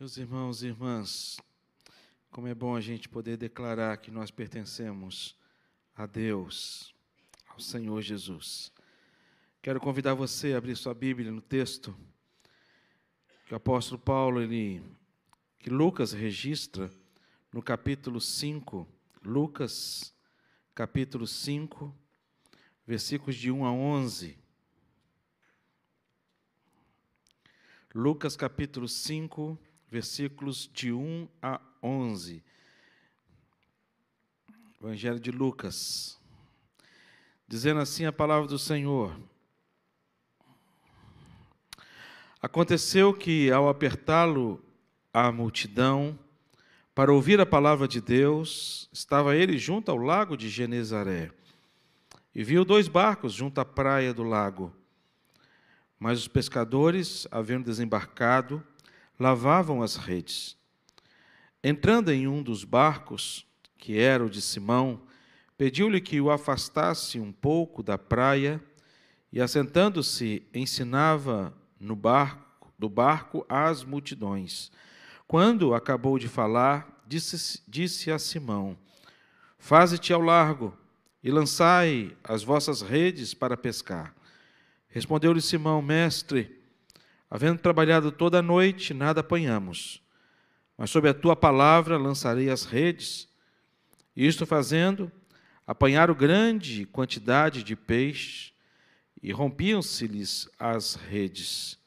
Meus 0.00 0.16
irmãos 0.16 0.62
e 0.62 0.68
irmãs, 0.68 1.38
como 2.30 2.48
é 2.48 2.54
bom 2.54 2.74
a 2.74 2.80
gente 2.80 3.06
poder 3.06 3.36
declarar 3.36 3.98
que 3.98 4.10
nós 4.10 4.30
pertencemos 4.30 5.36
a 5.94 6.06
Deus, 6.06 6.94
ao 7.46 7.60
Senhor 7.60 8.00
Jesus. 8.00 8.72
Quero 9.60 9.78
convidar 9.78 10.14
você 10.14 10.54
a 10.54 10.56
abrir 10.56 10.74
sua 10.74 10.94
Bíblia 10.94 11.30
no 11.30 11.42
texto 11.42 11.94
que 13.44 13.52
o 13.52 13.58
apóstolo 13.58 14.00
Paulo, 14.00 14.40
ele, 14.40 14.82
que 15.58 15.68
Lucas 15.68 16.12
registra 16.12 16.90
no 17.52 17.62
capítulo 17.62 18.22
5, 18.22 18.88
Lucas, 19.22 20.14
capítulo 20.74 21.26
5, 21.26 21.94
versículos 22.86 23.36
de 23.36 23.50
1 23.50 23.66
a 23.66 23.70
11. 23.70 24.38
Lucas 27.94 28.34
capítulo 28.34 28.88
5, 28.88 29.58
versículos 29.90 30.70
de 30.72 30.92
1 30.92 31.28
a 31.42 31.60
11. 31.82 32.44
Evangelho 34.80 35.18
de 35.18 35.32
Lucas. 35.32 36.16
Dizendo 37.48 37.80
assim 37.80 38.04
a 38.04 38.12
palavra 38.12 38.46
do 38.46 38.58
Senhor. 38.58 39.18
Aconteceu 42.40 43.12
que, 43.12 43.50
ao 43.50 43.68
apertá-lo 43.68 44.64
a 45.12 45.32
multidão, 45.32 46.16
para 46.94 47.12
ouvir 47.12 47.40
a 47.40 47.46
palavra 47.46 47.88
de 47.88 48.00
Deus, 48.00 48.88
estava 48.92 49.36
ele 49.36 49.58
junto 49.58 49.90
ao 49.90 49.96
lago 49.96 50.36
de 50.36 50.48
Genezaré. 50.48 51.32
E 52.32 52.44
viu 52.44 52.64
dois 52.64 52.86
barcos 52.86 53.32
junto 53.32 53.60
à 53.60 53.64
praia 53.64 54.14
do 54.14 54.22
lago. 54.22 54.72
Mas 55.98 56.20
os 56.20 56.28
pescadores, 56.28 57.26
havendo 57.30 57.64
desembarcado, 57.64 58.64
lavavam 59.20 59.82
as 59.82 59.96
redes. 59.96 60.56
Entrando 61.62 62.10
em 62.10 62.26
um 62.26 62.42
dos 62.42 62.64
barcos, 62.64 63.46
que 63.76 63.98
era 63.98 64.24
o 64.24 64.30
de 64.30 64.40
Simão, 64.40 65.02
pediu-lhe 65.58 66.00
que 66.00 66.18
o 66.22 66.30
afastasse 66.30 67.20
um 67.20 67.30
pouco 67.30 67.82
da 67.82 67.98
praia 67.98 68.62
e, 69.30 69.38
assentando-se, 69.38 70.42
ensinava 70.54 71.54
no 71.78 71.94
barco, 71.94 72.72
do 72.78 72.88
barco 72.88 73.44
às 73.46 73.84
multidões. 73.84 74.72
Quando 75.28 75.74
acabou 75.74 76.18
de 76.18 76.26
falar, 76.26 77.04
disse, 77.06 77.62
disse 77.68 78.10
a 78.10 78.18
Simão: 78.18 78.76
Faze-te 79.58 80.14
ao 80.14 80.22
largo 80.22 80.74
e 81.22 81.30
lançai 81.30 82.16
as 82.24 82.42
vossas 82.42 82.80
redes 82.80 83.34
para 83.34 83.54
pescar. 83.54 84.14
Respondeu-lhe 84.88 85.42
Simão: 85.42 85.82
Mestre, 85.82 86.59
Havendo 87.30 87.60
trabalhado 87.60 88.10
toda 88.10 88.40
a 88.40 88.42
noite, 88.42 88.92
nada 88.92 89.20
apanhamos. 89.20 90.02
Mas 90.76 90.90
sob 90.90 91.08
a 91.08 91.14
tua 91.14 91.36
palavra 91.36 91.96
lançarei 91.96 92.50
as 92.50 92.64
redes. 92.64 93.28
Isto 94.16 94.44
fazendo, 94.44 95.12
apanharam 95.64 96.12
grande 96.12 96.84
quantidade 96.86 97.62
de 97.62 97.76
peixes 97.76 98.52
e 99.22 99.30
rompiam-se-lhes 99.30 100.48
as 100.58 100.96
redes. 100.96 101.78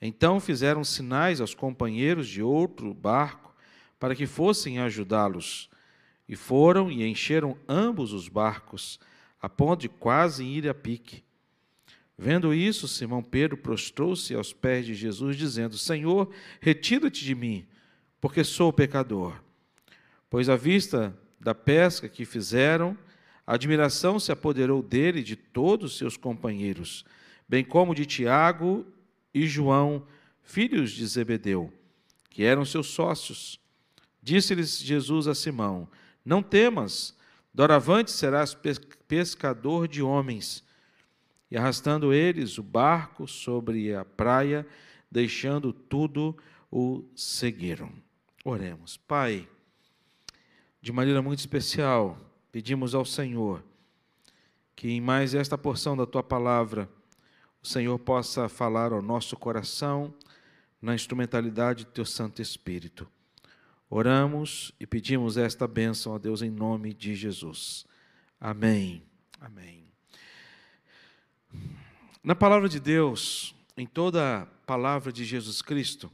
Então 0.00 0.40
fizeram 0.40 0.82
sinais 0.84 1.40
aos 1.40 1.54
companheiros 1.54 2.26
de 2.26 2.42
outro 2.42 2.94
barco 2.94 3.54
para 3.98 4.14
que 4.14 4.26
fossem 4.26 4.78
ajudá-los. 4.78 5.68
E 6.26 6.34
foram 6.34 6.90
e 6.90 7.06
encheram 7.06 7.58
ambos 7.68 8.12
os 8.12 8.26
barcos, 8.26 8.98
a 9.40 9.48
ponto 9.48 9.82
de 9.82 9.88
quase 9.88 10.44
ir 10.44 10.66
a 10.66 10.74
pique. 10.74 11.25
Vendo 12.18 12.54
isso, 12.54 12.88
Simão 12.88 13.22
Pedro 13.22 13.58
prostrou-se 13.58 14.34
aos 14.34 14.52
pés 14.52 14.86
de 14.86 14.94
Jesus, 14.94 15.36
dizendo: 15.36 15.76
Senhor, 15.76 16.32
retira-te 16.60 17.24
de 17.24 17.34
mim, 17.34 17.66
porque 18.20 18.42
sou 18.42 18.72
pecador. 18.72 19.38
Pois 20.30 20.48
à 20.48 20.56
vista 20.56 21.16
da 21.38 21.54
pesca 21.54 22.08
que 22.08 22.24
fizeram, 22.24 22.96
a 23.46 23.54
admiração 23.54 24.18
se 24.18 24.32
apoderou 24.32 24.82
dele 24.82 25.20
e 25.20 25.24
de 25.24 25.36
todos 25.36 25.92
os 25.92 25.98
seus 25.98 26.16
companheiros, 26.16 27.04
bem 27.48 27.64
como 27.64 27.94
de 27.94 28.06
Tiago 28.06 28.86
e 29.32 29.46
João, 29.46 30.04
filhos 30.42 30.90
de 30.90 31.06
Zebedeu, 31.06 31.72
que 32.30 32.42
eram 32.42 32.64
seus 32.64 32.88
sócios. 32.88 33.60
Disse-lhes 34.22 34.78
Jesus 34.78 35.28
a 35.28 35.34
Simão: 35.34 35.86
Não 36.24 36.42
temas, 36.42 37.14
doravante 37.52 38.10
serás 38.10 38.56
pescador 39.06 39.86
de 39.86 40.02
homens. 40.02 40.64
E 41.50 41.56
arrastando 41.56 42.12
eles 42.12 42.58
o 42.58 42.62
barco 42.62 43.26
sobre 43.26 43.94
a 43.94 44.04
praia, 44.04 44.66
deixando 45.10 45.72
tudo, 45.72 46.36
o 46.70 47.04
seguiram. 47.14 47.92
Oremos. 48.44 48.96
Pai, 48.96 49.48
de 50.80 50.92
maneira 50.92 51.22
muito 51.22 51.38
especial, 51.38 52.18
pedimos 52.50 52.94
ao 52.94 53.04
Senhor 53.04 53.62
que 54.76 54.90
em 54.90 55.00
mais 55.00 55.34
esta 55.34 55.56
porção 55.56 55.96
da 55.96 56.04
tua 56.04 56.22
palavra, 56.22 56.88
o 57.62 57.66
Senhor 57.66 57.98
possa 57.98 58.46
falar 58.46 58.92
ao 58.92 59.00
nosso 59.00 59.34
coração 59.34 60.14
na 60.80 60.94
instrumentalidade 60.94 61.86
do 61.86 61.90
teu 61.90 62.04
Santo 62.04 62.42
Espírito. 62.42 63.08
Oramos 63.88 64.72
e 64.78 64.86
pedimos 64.86 65.38
esta 65.38 65.66
bênção 65.66 66.14
a 66.14 66.18
Deus 66.18 66.42
em 66.42 66.50
nome 66.50 66.92
de 66.92 67.14
Jesus. 67.14 67.86
Amém. 68.38 69.02
Amém. 69.40 69.85
Na 72.26 72.34
palavra 72.34 72.68
de 72.68 72.80
Deus, 72.80 73.54
em 73.76 73.86
toda 73.86 74.42
a 74.42 74.46
palavra 74.66 75.12
de 75.12 75.24
Jesus 75.24 75.62
Cristo, 75.62 76.10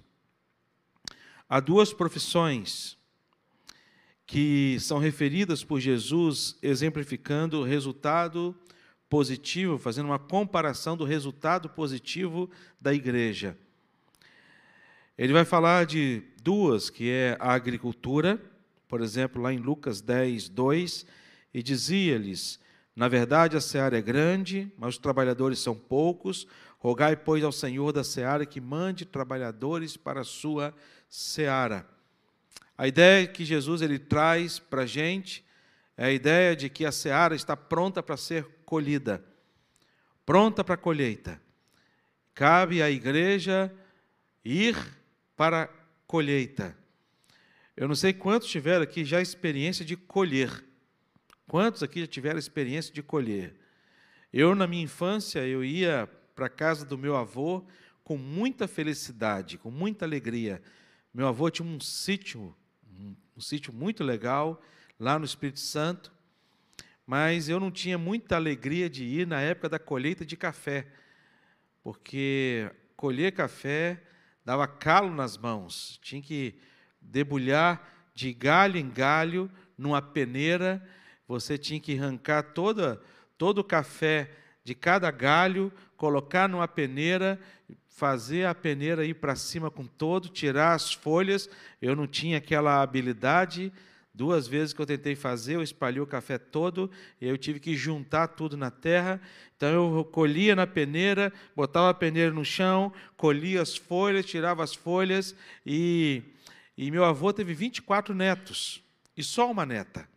há 1.48 1.58
duas 1.58 1.94
profissões 1.94 2.98
que 4.26 4.76
são 4.78 4.98
referidas 4.98 5.64
por 5.64 5.80
Jesus, 5.80 6.58
exemplificando 6.60 7.60
o 7.60 7.64
resultado 7.64 8.54
positivo, 9.08 9.78
fazendo 9.78 10.04
uma 10.04 10.18
comparação 10.18 10.98
do 10.98 11.04
resultado 11.06 11.70
positivo 11.70 12.50
da 12.78 12.92
igreja. 12.92 13.56
Ele 15.16 15.32
vai 15.32 15.46
falar 15.46 15.86
de 15.86 16.22
duas, 16.42 16.90
que 16.90 17.08
é 17.08 17.38
a 17.40 17.54
agricultura, 17.54 18.38
por 18.86 19.00
exemplo, 19.00 19.40
lá 19.40 19.50
em 19.50 19.56
Lucas 19.56 20.02
10, 20.02 20.50
2, 20.50 21.06
e 21.54 21.62
dizia-lhes: 21.62 22.60
na 22.94 23.08
verdade, 23.08 23.56
a 23.56 23.60
seara 23.60 23.96
é 23.96 24.02
grande, 24.02 24.70
mas 24.76 24.94
os 24.94 24.98
trabalhadores 24.98 25.58
são 25.58 25.74
poucos. 25.74 26.46
Rogai, 26.78 27.16
pois, 27.16 27.42
ao 27.42 27.52
Senhor 27.52 27.92
da 27.92 28.04
seara 28.04 28.44
que 28.44 28.60
mande 28.60 29.06
trabalhadores 29.06 29.96
para 29.96 30.20
a 30.20 30.24
sua 30.24 30.74
seara. 31.08 31.86
A 32.76 32.86
ideia 32.86 33.26
que 33.26 33.44
Jesus 33.44 33.80
ele 33.80 33.98
traz 33.98 34.58
para 34.58 34.82
a 34.82 34.86
gente 34.86 35.44
é 35.96 36.06
a 36.06 36.12
ideia 36.12 36.54
de 36.54 36.68
que 36.68 36.84
a 36.84 36.92
seara 36.92 37.34
está 37.34 37.56
pronta 37.56 38.02
para 38.02 38.16
ser 38.16 38.44
colhida, 38.64 39.24
pronta 40.26 40.64
para 40.64 40.74
a 40.74 40.78
colheita. 40.78 41.40
Cabe 42.34 42.82
à 42.82 42.90
igreja 42.90 43.72
ir 44.44 44.76
para 45.36 45.62
a 45.62 45.68
colheita. 46.06 46.76
Eu 47.76 47.88
não 47.88 47.94
sei 47.94 48.12
quantos 48.12 48.48
tiveram 48.48 48.82
aqui 48.82 49.04
já 49.04 49.20
experiência 49.20 49.84
de 49.84 49.96
colher. 49.96 50.64
Quantos 51.52 51.82
aqui 51.82 52.00
já 52.00 52.06
tiveram 52.06 52.38
experiência 52.38 52.94
de 52.94 53.02
colher? 53.02 53.54
Eu, 54.32 54.54
na 54.54 54.66
minha 54.66 54.84
infância, 54.84 55.46
eu 55.46 55.62
ia 55.62 56.08
para 56.34 56.46
a 56.46 56.48
casa 56.48 56.82
do 56.82 56.96
meu 56.96 57.14
avô 57.14 57.62
com 58.02 58.16
muita 58.16 58.66
felicidade, 58.66 59.58
com 59.58 59.70
muita 59.70 60.06
alegria. 60.06 60.62
Meu 61.12 61.28
avô 61.28 61.50
tinha 61.50 61.68
um 61.68 61.78
sítio, 61.78 62.56
um, 62.90 63.14
um 63.36 63.40
sítio 63.42 63.70
muito 63.70 64.02
legal, 64.02 64.62
lá 64.98 65.18
no 65.18 65.26
Espírito 65.26 65.60
Santo, 65.60 66.10
mas 67.06 67.50
eu 67.50 67.60
não 67.60 67.70
tinha 67.70 67.98
muita 67.98 68.34
alegria 68.36 68.88
de 68.88 69.04
ir 69.04 69.26
na 69.26 69.42
época 69.42 69.68
da 69.68 69.78
colheita 69.78 70.24
de 70.24 70.38
café, 70.38 70.86
porque 71.82 72.70
colher 72.96 73.30
café 73.30 74.02
dava 74.42 74.66
calo 74.66 75.14
nas 75.14 75.36
mãos, 75.36 76.00
tinha 76.02 76.22
que 76.22 76.54
debulhar 76.98 78.10
de 78.14 78.32
galho 78.32 78.78
em 78.78 78.88
galho 78.88 79.50
numa 79.76 80.00
peneira 80.00 80.82
você 81.26 81.56
tinha 81.56 81.80
que 81.80 81.96
arrancar 81.96 82.42
toda, 82.42 83.00
todo 83.38 83.58
o 83.58 83.64
café 83.64 84.30
de 84.64 84.74
cada 84.74 85.10
galho, 85.10 85.72
colocar 85.96 86.48
numa 86.48 86.68
peneira, 86.68 87.38
fazer 87.88 88.46
a 88.46 88.54
peneira 88.54 89.04
ir 89.04 89.14
para 89.14 89.36
cima 89.36 89.70
com 89.70 89.86
todo, 89.86 90.28
tirar 90.28 90.74
as 90.74 90.92
folhas. 90.92 91.48
Eu 91.80 91.94
não 91.94 92.06
tinha 92.06 92.38
aquela 92.38 92.82
habilidade. 92.82 93.72
Duas 94.14 94.46
vezes 94.46 94.74
que 94.74 94.80
eu 94.80 94.86
tentei 94.86 95.14
fazer, 95.14 95.54
eu 95.54 95.62
espalhei 95.62 96.00
o 96.00 96.06
café 96.06 96.36
todo, 96.36 96.90
e 97.18 97.26
eu 97.26 97.38
tive 97.38 97.58
que 97.58 97.74
juntar 97.74 98.28
tudo 98.28 98.58
na 98.58 98.70
terra. 98.70 99.18
Então 99.56 99.96
eu 99.96 100.04
colhia 100.04 100.54
na 100.54 100.66
peneira, 100.66 101.32
botava 101.56 101.88
a 101.88 101.94
peneira 101.94 102.30
no 102.30 102.44
chão, 102.44 102.92
colhia 103.16 103.62
as 103.62 103.74
folhas, 103.74 104.26
tirava 104.26 104.62
as 104.62 104.74
folhas, 104.74 105.34
e, 105.64 106.22
e 106.76 106.90
meu 106.90 107.04
avô 107.04 107.32
teve 107.32 107.54
24 107.54 108.14
netos, 108.14 108.82
e 109.16 109.22
só 109.22 109.50
uma 109.50 109.64
neta. 109.64 110.11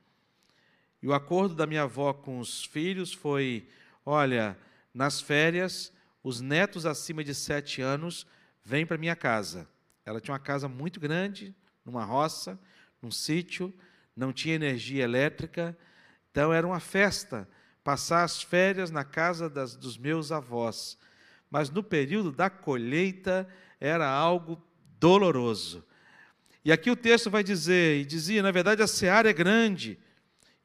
E 1.06 1.08
o 1.08 1.14
acordo 1.14 1.54
da 1.54 1.68
minha 1.68 1.84
avó 1.84 2.14
com 2.14 2.40
os 2.40 2.66
filhos 2.66 3.14
foi: 3.14 3.70
olha, 4.04 4.58
nas 4.92 5.22
férias, 5.22 5.94
os 6.24 6.42
netos 6.42 6.84
acima 6.84 7.24
de 7.24 7.36
sete 7.36 7.80
anos 7.80 8.26
vêm 8.64 8.88
para 8.88 8.98
minha 8.98 9.16
casa. 9.16 9.70
Ela 10.04 10.20
tinha 10.20 10.34
uma 10.34 10.40
casa 10.40 10.68
muito 10.68 11.00
grande, 11.00 11.54
numa 11.86 12.04
roça, 12.04 12.60
num 13.04 13.12
sítio, 13.12 13.72
não 14.16 14.34
tinha 14.34 14.56
energia 14.56 15.04
elétrica, 15.04 15.78
então 16.32 16.52
era 16.52 16.66
uma 16.66 16.80
festa 16.80 17.48
passar 17.84 18.24
as 18.24 18.42
férias 18.42 18.90
na 18.90 19.04
casa 19.04 19.48
das, 19.48 19.76
dos 19.76 20.00
meus 20.00 20.32
avós. 20.32 20.98
Mas 21.52 21.70
no 21.70 21.84
período 21.84 22.32
da 22.32 22.50
colheita 22.50 23.48
era 23.80 24.10
algo 24.10 24.60
doloroso. 25.00 25.86
E 26.64 26.72
aqui 26.72 26.90
o 26.90 26.96
texto 26.96 27.30
vai 27.30 27.44
dizer, 27.44 28.02
e 28.02 28.06
dizia, 28.06 28.42
na 28.42 28.50
verdade 28.50 28.82
a 28.82 28.88
seara 28.88 29.30
é 29.30 29.34
grande, 29.34 30.00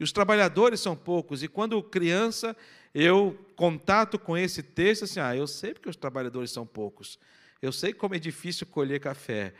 e 0.00 0.02
os 0.02 0.12
trabalhadores 0.12 0.80
são 0.80 0.96
poucos. 0.96 1.42
E 1.42 1.48
quando 1.48 1.82
criança, 1.82 2.56
eu 2.94 3.38
contato 3.54 4.18
com 4.18 4.34
esse 4.34 4.62
texto, 4.62 5.04
assim, 5.04 5.20
ah, 5.20 5.36
eu 5.36 5.46
sei 5.46 5.74
porque 5.74 5.90
os 5.90 5.96
trabalhadores 5.96 6.50
são 6.50 6.66
poucos. 6.66 7.18
Eu 7.60 7.70
sei 7.70 7.92
como 7.92 8.14
é 8.14 8.18
difícil 8.18 8.66
colher 8.66 8.98
café. 8.98 9.52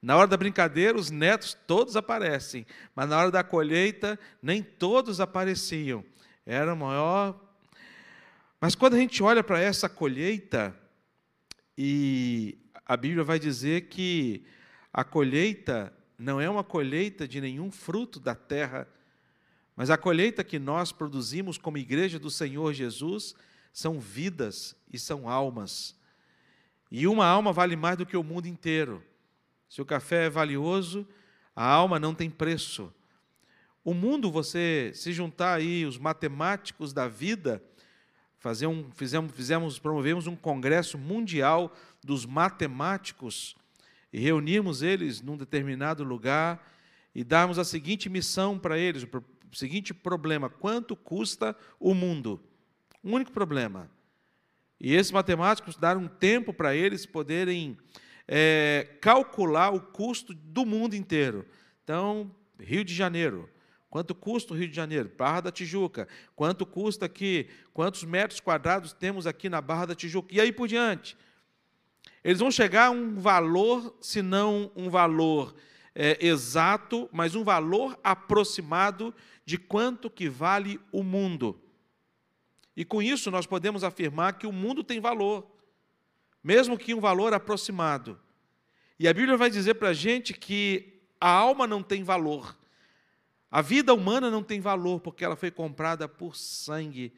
Na 0.00 0.16
hora 0.16 0.26
da 0.26 0.36
brincadeira, 0.38 0.98
os 0.98 1.10
netos 1.10 1.54
todos 1.66 1.94
aparecem, 1.94 2.66
mas 2.96 3.06
na 3.08 3.18
hora 3.18 3.30
da 3.30 3.44
colheita, 3.44 4.18
nem 4.42 4.62
todos 4.62 5.20
apareciam. 5.20 6.02
Era 6.46 6.74
maior. 6.74 7.38
Mas 8.58 8.74
quando 8.74 8.94
a 8.94 8.98
gente 8.98 9.22
olha 9.22 9.44
para 9.44 9.60
essa 9.60 9.90
colheita, 9.90 10.74
e 11.76 12.58
a 12.86 12.96
Bíblia 12.96 13.22
vai 13.22 13.38
dizer 13.38 13.88
que 13.88 14.44
a 14.90 15.04
colheita 15.04 15.92
não 16.18 16.40
é 16.40 16.48
uma 16.48 16.64
colheita 16.64 17.28
de 17.28 17.40
nenhum 17.40 17.70
fruto 17.70 18.18
da 18.18 18.34
terra, 18.34 18.88
mas 19.76 19.90
a 19.90 19.96
colheita 19.96 20.44
que 20.44 20.58
nós 20.58 20.92
produzimos 20.92 21.56
como 21.56 21.78
igreja 21.78 22.18
do 22.18 22.30
Senhor 22.30 22.72
Jesus 22.72 23.34
são 23.72 23.98
vidas 23.98 24.76
e 24.92 24.98
são 24.98 25.28
almas. 25.28 25.96
E 26.90 27.06
uma 27.06 27.26
alma 27.26 27.52
vale 27.52 27.74
mais 27.74 27.96
do 27.96 28.04
que 28.04 28.16
o 28.16 28.22
mundo 28.22 28.46
inteiro. 28.46 29.02
Se 29.68 29.80
o 29.80 29.86
café 29.86 30.26
é 30.26 30.30
valioso, 30.30 31.08
a 31.56 31.64
alma 31.64 31.98
não 31.98 32.14
tem 32.14 32.28
preço. 32.28 32.92
O 33.82 33.94
mundo, 33.94 34.30
você 34.30 34.92
se 34.94 35.12
juntar 35.12 35.54
aí 35.54 35.86
os 35.86 35.96
matemáticos 35.96 36.92
da 36.92 37.08
vida, 37.08 37.62
fazer 38.38 38.66
um, 38.66 38.90
fizemos, 38.92 39.32
fizemos, 39.34 39.78
promovemos 39.78 40.26
um 40.26 40.36
congresso 40.36 40.98
mundial 40.98 41.74
dos 42.04 42.26
matemáticos 42.26 43.56
e 44.12 44.20
reunirmos 44.20 44.82
eles 44.82 45.22
num 45.22 45.36
determinado 45.36 46.04
lugar 46.04 46.62
e 47.14 47.24
darmos 47.24 47.58
a 47.58 47.64
seguinte 47.64 48.08
missão 48.08 48.58
para 48.58 48.78
eles, 48.78 49.06
seguinte 49.56 49.92
problema: 49.92 50.48
quanto 50.48 50.96
custa 50.96 51.56
o 51.78 51.94
mundo? 51.94 52.40
Um 53.02 53.14
único 53.14 53.32
problema. 53.32 53.90
E 54.80 54.94
esses 54.94 55.12
matemáticos 55.12 55.76
deram 55.76 56.02
um 56.02 56.08
tempo 56.08 56.52
para 56.52 56.74
eles 56.74 57.06
poderem 57.06 57.78
é, 58.26 58.96
calcular 59.00 59.70
o 59.70 59.80
custo 59.80 60.34
do 60.34 60.66
mundo 60.66 60.94
inteiro. 60.94 61.46
Então, 61.84 62.34
Rio 62.58 62.84
de 62.84 62.94
Janeiro. 62.94 63.48
Quanto 63.88 64.14
custa 64.14 64.54
o 64.54 64.56
Rio 64.56 64.68
de 64.68 64.74
Janeiro? 64.74 65.12
Barra 65.16 65.42
da 65.42 65.52
Tijuca. 65.52 66.08
Quanto 66.34 66.64
custa 66.64 67.06
aqui? 67.06 67.48
Quantos 67.74 68.04
metros 68.04 68.40
quadrados 68.40 68.92
temos 68.92 69.26
aqui 69.26 69.48
na 69.50 69.60
Barra 69.60 69.86
da 69.86 69.94
Tijuca? 69.94 70.34
E 70.34 70.40
aí 70.40 70.50
por 70.50 70.66
diante. 70.66 71.16
Eles 72.24 72.38
vão 72.38 72.50
chegar 72.50 72.86
a 72.86 72.90
um 72.90 73.20
valor, 73.20 73.94
se 74.00 74.22
não 74.22 74.70
um 74.74 74.88
valor 74.88 75.54
é, 75.94 76.24
exato, 76.24 77.08
mas 77.12 77.34
um 77.34 77.44
valor 77.44 77.98
aproximado 78.02 79.14
de 79.44 79.58
quanto 79.58 80.10
que 80.10 80.28
vale 80.28 80.80
o 80.90 81.02
mundo. 81.02 81.60
E 82.76 82.84
com 82.84 83.02
isso 83.02 83.30
nós 83.30 83.46
podemos 83.46 83.84
afirmar 83.84 84.38
que 84.38 84.46
o 84.46 84.52
mundo 84.52 84.82
tem 84.82 85.00
valor, 85.00 85.46
mesmo 86.42 86.78
que 86.78 86.94
um 86.94 87.00
valor 87.00 87.34
aproximado. 87.34 88.18
E 88.98 89.06
a 89.06 89.12
Bíblia 89.12 89.36
vai 89.36 89.50
dizer 89.50 89.74
para 89.74 89.90
a 89.90 89.94
gente 89.94 90.32
que 90.32 91.00
a 91.20 91.28
alma 91.28 91.66
não 91.66 91.82
tem 91.82 92.02
valor, 92.02 92.56
a 93.50 93.60
vida 93.60 93.92
humana 93.92 94.30
não 94.30 94.42
tem 94.42 94.60
valor, 94.60 95.00
porque 95.00 95.22
ela 95.22 95.36
foi 95.36 95.50
comprada 95.50 96.08
por 96.08 96.34
sangue, 96.34 97.12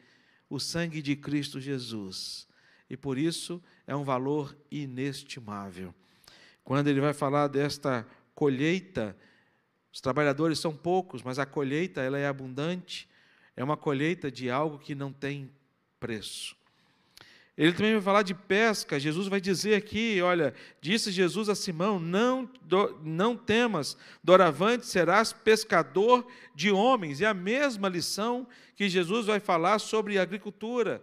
o 0.49 0.59
sangue 0.59 1.01
de 1.01 1.15
Cristo 1.15 1.61
Jesus. 1.61 2.45
E 2.89 2.97
por 2.97 3.17
isso 3.17 3.63
é 3.87 3.95
um 3.95 4.03
valor 4.03 4.53
inestimável. 4.69 5.95
Quando 6.61 6.87
ele 6.89 6.99
vai 6.99 7.13
falar 7.13 7.47
desta 7.47 8.05
colheita, 8.33 9.15
os 9.95 10.01
trabalhadores 10.01 10.59
são 10.59 10.75
poucos, 10.75 11.23
mas 11.23 11.39
a 11.39 11.45
colheita 11.45 12.01
ela 12.01 12.19
é 12.19 12.27
abundante, 12.27 13.07
é 13.55 13.63
uma 13.63 13.77
colheita 13.77 14.29
de 14.29 14.49
algo 14.49 14.77
que 14.77 14.93
não 14.93 15.09
tem 15.09 15.49
preço. 16.01 16.53
Ele 17.57 17.71
também 17.71 17.93
vai 17.93 18.01
falar 18.01 18.21
de 18.21 18.33
pesca. 18.33 18.99
Jesus 18.99 19.29
vai 19.29 19.39
dizer 19.39 19.73
aqui, 19.75 20.21
olha, 20.21 20.53
disse 20.81 21.13
Jesus 21.13 21.47
a 21.47 21.55
Simão: 21.55 21.97
Não, 21.97 22.43
do, 22.63 22.99
não 23.05 23.37
temas, 23.37 23.95
doravante 24.21 24.85
serás 24.85 25.31
pescador 25.31 26.27
de 26.53 26.69
homens. 26.69 27.21
É 27.21 27.27
a 27.27 27.33
mesma 27.33 27.87
lição 27.87 28.45
que 28.75 28.89
Jesus 28.89 29.27
vai 29.27 29.39
falar 29.39 29.79
sobre 29.79 30.19
agricultura. 30.19 31.01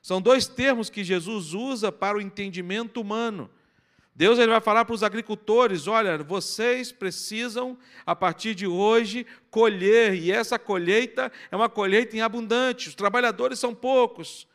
São 0.00 0.22
dois 0.22 0.46
termos 0.46 0.88
que 0.88 1.02
Jesus 1.02 1.52
usa 1.52 1.90
para 1.90 2.16
o 2.16 2.20
entendimento 2.20 3.00
humano. 3.00 3.50
Deus 4.14 4.38
ele 4.38 4.50
vai 4.50 4.60
falar 4.60 4.84
para 4.84 4.94
os 4.94 5.02
agricultores: 5.02 5.86
olha, 5.86 6.18
vocês 6.18 6.92
precisam, 6.92 7.78
a 8.04 8.14
partir 8.14 8.54
de 8.54 8.66
hoje, 8.66 9.26
colher, 9.50 10.14
e 10.14 10.30
essa 10.30 10.58
colheita 10.58 11.30
é 11.50 11.56
uma 11.56 11.68
colheita 11.68 12.16
em 12.16 12.20
abundante, 12.20 12.88
os 12.88 12.94
trabalhadores 12.94 13.58
são 13.58 13.74
poucos. 13.74 14.48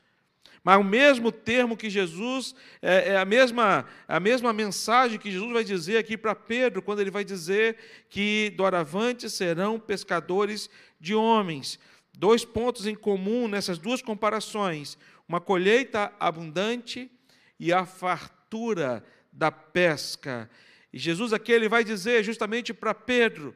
Mas 0.65 0.79
o 0.79 0.83
mesmo 0.83 1.31
termo 1.31 1.77
que 1.77 1.91
Jesus, 1.91 2.55
é, 2.81 3.09
é, 3.09 3.17
a, 3.17 3.23
mesma, 3.23 3.85
a 4.07 4.19
mesma 4.19 4.51
mensagem 4.51 5.19
que 5.19 5.29
Jesus 5.29 5.53
vai 5.53 5.63
dizer 5.63 5.97
aqui 5.97 6.17
para 6.17 6.33
Pedro, 6.33 6.81
quando 6.81 7.01
ele 7.01 7.11
vai 7.11 7.23
dizer 7.23 7.77
que 8.09 8.51
doravante 8.57 9.29
serão 9.29 9.79
pescadores 9.79 10.67
de 10.99 11.13
homens. 11.13 11.77
Dois 12.17 12.43
pontos 12.43 12.87
em 12.87 12.95
comum 12.95 13.47
nessas 13.47 13.77
duas 13.77 14.01
comparações: 14.01 14.97
uma 15.29 15.39
colheita 15.39 16.11
abundante 16.19 17.11
e 17.59 17.71
a 17.71 17.85
fartura 17.85 19.03
da 19.35 19.51
pesca. 19.51 20.49
E 20.91 20.97
Jesus 20.97 21.33
aqui 21.33 21.51
ele 21.51 21.69
vai 21.69 21.83
dizer 21.83 22.23
justamente 22.23 22.73
para 22.73 22.93
Pedro, 22.93 23.55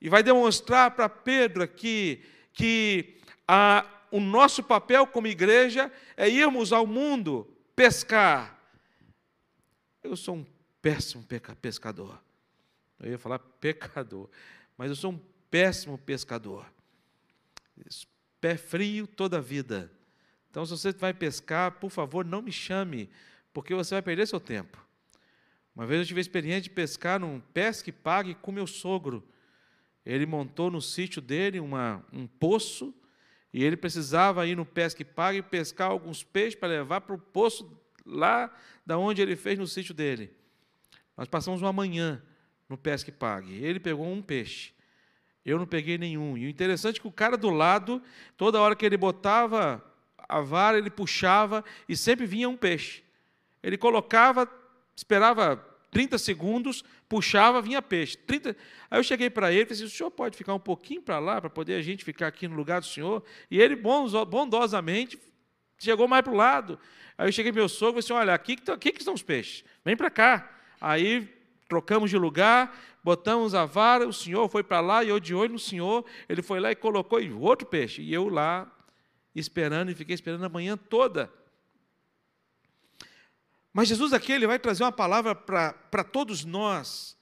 e 0.00 0.08
vai 0.08 0.22
demonstrar 0.22 0.90
para 0.90 1.08
Pedro 1.08 1.62
aqui 1.62 2.24
que 2.52 3.20
a, 3.46 3.86
o 4.10 4.18
nosso 4.18 4.62
papel 4.62 5.06
como 5.06 5.28
igreja 5.28 5.92
é 6.16 6.28
irmos 6.28 6.72
ao 6.72 6.86
mundo 6.86 7.48
pescar. 7.76 8.58
Eu 10.02 10.16
sou 10.16 10.36
um 10.36 10.46
péssimo 10.80 11.24
pescador. 11.60 12.20
Eu 12.98 13.12
ia 13.12 13.18
falar 13.18 13.38
pecador, 13.38 14.28
mas 14.76 14.90
eu 14.90 14.96
sou 14.96 15.12
um 15.12 15.20
péssimo 15.50 15.96
pescador. 15.98 16.66
Pé 18.40 18.56
frio 18.56 19.06
toda 19.06 19.38
a 19.38 19.40
vida. 19.40 19.90
Então, 20.50 20.66
se 20.66 20.72
você 20.72 20.92
vai 20.92 21.14
pescar, 21.14 21.72
por 21.72 21.90
favor, 21.90 22.24
não 22.24 22.42
me 22.42 22.50
chame, 22.50 23.08
porque 23.52 23.74
você 23.74 23.94
vai 23.94 24.02
perder 24.02 24.26
seu 24.26 24.40
tempo. 24.40 24.84
Uma 25.74 25.86
vez 25.86 26.00
eu 26.00 26.06
tive 26.06 26.20
a 26.20 26.22
experiência 26.22 26.62
de 26.62 26.70
pescar 26.70 27.18
num 27.18 27.40
pesque 27.40 27.90
pague 27.90 28.34
com 28.34 28.52
meu 28.52 28.66
sogro. 28.66 29.26
Ele 30.04 30.26
montou 30.26 30.70
no 30.70 30.80
sítio 30.80 31.22
dele 31.22 31.60
uma, 31.60 32.04
um 32.12 32.26
poço 32.26 32.94
e 33.52 33.64
ele 33.64 33.76
precisava 33.76 34.46
ir 34.46 34.56
no 34.56 34.66
pesque 34.66 35.04
pague 35.04 35.42
pescar 35.42 35.90
alguns 35.90 36.22
peixes 36.22 36.54
para 36.54 36.68
levar 36.68 37.00
para 37.02 37.14
o 37.14 37.18
poço 37.18 37.80
lá 38.04 38.54
da 38.84 38.98
onde 38.98 39.22
ele 39.22 39.36
fez 39.36 39.58
no 39.58 39.66
sítio 39.66 39.94
dele. 39.94 40.30
Nós 41.16 41.28
passamos 41.28 41.62
uma 41.62 41.72
manhã 41.72 42.22
no 42.68 42.76
pesque 42.76 43.12
pague. 43.12 43.54
Ele 43.64 43.78
pegou 43.78 44.06
um 44.06 44.20
peixe. 44.20 44.72
Eu 45.44 45.58
não 45.58 45.66
peguei 45.66 45.98
nenhum. 45.98 46.36
E 46.36 46.46
o 46.46 46.48
interessante 46.48 46.98
é 46.98 47.00
que 47.00 47.08
o 47.08 47.12
cara 47.12 47.36
do 47.36 47.50
lado, 47.50 48.02
toda 48.36 48.60
hora 48.60 48.76
que 48.76 48.84
ele 48.84 48.96
botava 48.96 49.84
a 50.16 50.40
vara, 50.40 50.78
ele 50.78 50.90
puxava 50.90 51.64
e 51.88 51.96
sempre 51.96 52.26
vinha 52.26 52.48
um 52.48 52.56
peixe. 52.56 53.02
Ele 53.62 53.76
colocava 53.76 54.46
Esperava 54.94 55.56
30 55.90 56.16
segundos, 56.18 56.82
puxava, 57.08 57.60
vinha 57.60 57.82
peixe. 57.82 58.16
30... 58.16 58.56
Aí 58.90 58.98
eu 58.98 59.04
cheguei 59.04 59.28
para 59.28 59.52
ele 59.52 59.62
e 59.62 59.66
disse: 59.66 59.84
o 59.84 59.90
senhor 59.90 60.10
pode 60.10 60.36
ficar 60.36 60.54
um 60.54 60.60
pouquinho 60.60 61.02
para 61.02 61.18
lá, 61.18 61.40
para 61.40 61.50
poder 61.50 61.74
a 61.74 61.82
gente 61.82 62.04
ficar 62.04 62.26
aqui 62.26 62.48
no 62.48 62.56
lugar 62.56 62.80
do 62.80 62.86
senhor? 62.86 63.22
E 63.50 63.60
ele, 63.60 63.76
bondosamente, 63.76 65.20
chegou 65.78 66.08
mais 66.08 66.22
para 66.22 66.32
o 66.32 66.36
lado. 66.36 66.78
Aí 67.16 67.28
eu 67.28 67.32
cheguei 67.32 67.52
meu 67.52 67.68
sogro 67.68 67.98
e 67.98 68.00
disse: 68.00 68.12
olha, 68.12 68.32
aqui 68.32 68.56
que, 68.56 68.70
aqui 68.70 68.90
que 68.90 69.00
estão 69.00 69.14
os 69.14 69.22
peixes, 69.22 69.64
vem 69.84 69.96
para 69.96 70.10
cá. 70.10 70.50
Aí 70.80 71.28
trocamos 71.68 72.10
de 72.10 72.16
lugar, 72.16 72.74
botamos 73.04 73.54
a 73.54 73.64
vara, 73.64 74.06
o 74.06 74.12
senhor 74.12 74.48
foi 74.48 74.62
para 74.62 74.80
lá 74.80 75.04
e 75.04 75.08
eu 75.08 75.20
de 75.20 75.34
olho 75.34 75.52
no 75.52 75.58
senhor, 75.58 76.04
ele 76.28 76.42
foi 76.42 76.60
lá 76.60 76.70
e 76.70 76.74
colocou 76.74 77.18
outro 77.38 77.66
peixe. 77.66 78.02
E 78.02 78.12
eu 78.12 78.28
lá, 78.28 78.70
esperando, 79.34 79.90
e 79.90 79.94
fiquei 79.94 80.14
esperando 80.14 80.44
a 80.44 80.48
manhã 80.48 80.76
toda. 80.76 81.30
Mas 83.72 83.88
Jesus 83.88 84.12
aqui 84.12 84.32
ele 84.32 84.46
vai 84.46 84.58
trazer 84.58 84.84
uma 84.84 84.92
palavra 84.92 85.34
para 85.34 86.04
todos 86.04 86.44
nós. 86.44 87.16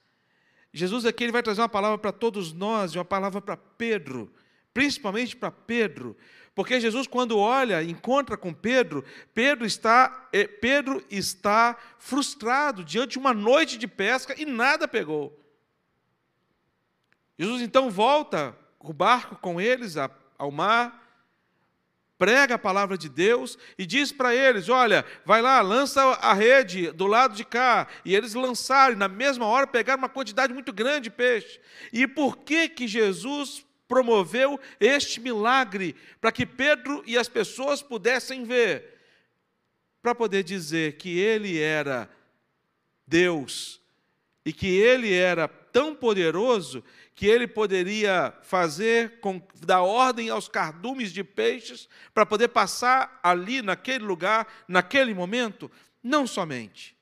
Jesus 0.72 1.04
aqui 1.06 1.24
ele 1.24 1.32
vai 1.32 1.42
trazer 1.42 1.60
uma 1.60 1.68
palavra 1.68 1.98
para 1.98 2.12
todos 2.12 2.52
nós, 2.52 2.92
e 2.92 2.98
uma 2.98 3.04
palavra 3.04 3.40
para 3.40 3.56
Pedro, 3.56 4.32
principalmente 4.72 5.36
para 5.36 5.50
Pedro, 5.50 6.16
Porque 6.54 6.80
Jesus, 6.80 7.06
quando 7.06 7.38
olha, 7.38 7.82
encontra 7.82 8.36
com 8.36 8.52
Pedro, 8.52 9.04
Pedro 9.32 9.64
está, 9.64 10.28
eh, 10.32 10.46
Pedro 10.46 11.02
está 11.08 11.76
frustrado 11.98 12.84
diante 12.84 13.12
de 13.12 13.18
uma 13.18 13.32
noite 13.32 13.78
de 13.78 13.86
pesca 13.86 14.34
e 14.36 14.44
nada 14.44 14.86
pegou. 14.88 15.38
Jesus 17.38 17.62
então 17.62 17.88
volta 17.88 18.54
o 18.78 18.92
barco 18.92 19.36
com 19.36 19.60
eles 19.60 19.94
ao 20.36 20.50
mar, 20.50 21.09
prega 22.20 22.56
a 22.56 22.58
palavra 22.58 22.98
de 22.98 23.08
Deus 23.08 23.56
e 23.78 23.86
diz 23.86 24.12
para 24.12 24.34
eles: 24.34 24.68
Olha, 24.68 25.06
vai 25.24 25.40
lá, 25.40 25.62
lança 25.62 26.02
a 26.02 26.34
rede 26.34 26.92
do 26.92 27.06
lado 27.06 27.34
de 27.34 27.46
cá. 27.46 27.88
E 28.04 28.14
eles 28.14 28.34
lançaram, 28.34 28.92
e 28.92 28.98
na 28.98 29.08
mesma 29.08 29.46
hora 29.46 29.66
pegaram 29.66 30.02
uma 30.02 30.08
quantidade 30.08 30.52
muito 30.52 30.70
grande 30.70 31.04
de 31.04 31.10
peixe. 31.10 31.58
E 31.90 32.06
por 32.06 32.36
que 32.36 32.68
que 32.68 32.86
Jesus 32.86 33.64
promoveu 33.88 34.60
este 34.78 35.18
milagre? 35.18 35.96
Para 36.20 36.30
que 36.30 36.44
Pedro 36.44 37.02
e 37.06 37.16
as 37.16 37.26
pessoas 37.26 37.80
pudessem 37.80 38.44
ver, 38.44 39.00
para 40.02 40.14
poder 40.14 40.42
dizer 40.42 40.98
que 40.98 41.18
ele 41.18 41.58
era 41.58 42.06
Deus 43.06 43.80
e 44.44 44.52
que 44.52 44.68
ele 44.68 45.14
era 45.14 45.48
tão 45.72 45.94
poderoso 45.94 46.82
que 47.14 47.26
ele 47.26 47.46
poderia 47.46 48.32
fazer 48.42 49.20
com 49.20 49.42
dar 49.64 49.82
ordem 49.82 50.30
aos 50.30 50.48
cardumes 50.48 51.12
de 51.12 51.22
peixes 51.22 51.88
para 52.14 52.24
poder 52.24 52.48
passar 52.48 53.20
ali 53.22 53.62
naquele 53.62 54.04
lugar, 54.04 54.46
naquele 54.66 55.12
momento, 55.12 55.70
não 56.02 56.26
somente. 56.26 56.96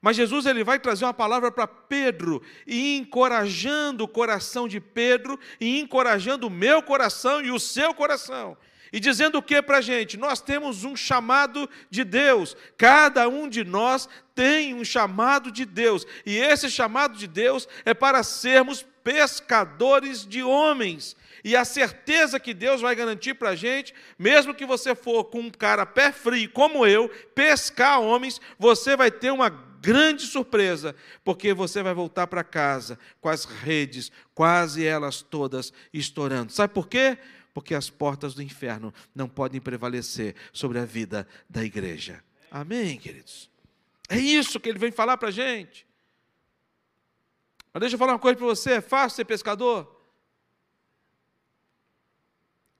Mas 0.00 0.16
Jesus 0.16 0.44
ele 0.44 0.62
vai 0.62 0.78
trazer 0.78 1.06
uma 1.06 1.14
palavra 1.14 1.50
para 1.50 1.66
Pedro 1.66 2.42
e 2.66 2.98
encorajando 2.98 4.04
o 4.04 4.08
coração 4.08 4.68
de 4.68 4.78
Pedro 4.78 5.40
e 5.58 5.80
encorajando 5.80 6.46
o 6.46 6.50
meu 6.50 6.82
coração 6.82 7.40
e 7.40 7.50
o 7.50 7.58
seu 7.58 7.94
coração. 7.94 8.56
E 8.92 9.00
dizendo 9.00 9.38
o 9.38 9.42
que 9.42 9.60
para 9.60 9.78
a 9.78 9.80
gente? 9.80 10.16
Nós 10.16 10.40
temos 10.40 10.84
um 10.84 10.94
chamado 10.94 11.68
de 11.90 12.04
Deus, 12.04 12.56
cada 12.76 13.28
um 13.28 13.48
de 13.48 13.64
nós 13.64 14.08
tem 14.34 14.74
um 14.74 14.84
chamado 14.84 15.50
de 15.50 15.64
Deus, 15.64 16.06
e 16.26 16.36
esse 16.36 16.70
chamado 16.70 17.16
de 17.16 17.26
Deus 17.26 17.68
é 17.84 17.94
para 17.94 18.22
sermos 18.22 18.84
pescadores 19.04 20.26
de 20.26 20.42
homens. 20.42 21.14
E 21.44 21.54
a 21.54 21.64
certeza 21.64 22.40
que 22.40 22.54
Deus 22.54 22.80
vai 22.80 22.94
garantir 22.94 23.34
para 23.34 23.50
a 23.50 23.56
gente, 23.56 23.94
mesmo 24.18 24.54
que 24.54 24.64
você 24.64 24.94
for 24.94 25.24
com 25.24 25.40
um 25.40 25.50
cara 25.50 25.84
pé 25.84 26.10
frio 26.10 26.50
como 26.50 26.86
eu, 26.86 27.08
pescar 27.34 28.00
homens, 28.00 28.40
você 28.58 28.96
vai 28.96 29.10
ter 29.10 29.30
uma 29.30 29.50
grande 29.50 30.22
surpresa, 30.22 30.96
porque 31.22 31.52
você 31.52 31.82
vai 31.82 31.92
voltar 31.92 32.26
para 32.26 32.42
casa 32.42 32.98
com 33.20 33.28
as 33.28 33.44
redes, 33.44 34.10
quase 34.34 34.86
elas 34.86 35.20
todas 35.20 35.70
estourando. 35.92 36.50
Sabe 36.50 36.72
por 36.72 36.88
quê? 36.88 37.18
Porque 37.52 37.74
as 37.74 37.90
portas 37.90 38.32
do 38.32 38.42
inferno 38.42 38.92
não 39.14 39.28
podem 39.28 39.60
prevalecer 39.60 40.34
sobre 40.50 40.78
a 40.78 40.86
vida 40.86 41.28
da 41.48 41.62
igreja. 41.62 42.24
Amém, 42.50 42.96
queridos? 42.96 43.53
É 44.14 44.20
isso 44.20 44.60
que 44.60 44.68
ele 44.68 44.78
vem 44.78 44.92
falar 44.92 45.16
para 45.16 45.28
a 45.28 45.32
gente. 45.32 45.86
Mas 47.72 47.80
deixa 47.80 47.94
eu 47.94 47.98
falar 47.98 48.12
uma 48.12 48.18
coisa 48.18 48.36
para 48.36 48.46
você: 48.46 48.74
é 48.74 48.80
fácil 48.80 49.16
ser 49.16 49.24
pescador? 49.24 49.90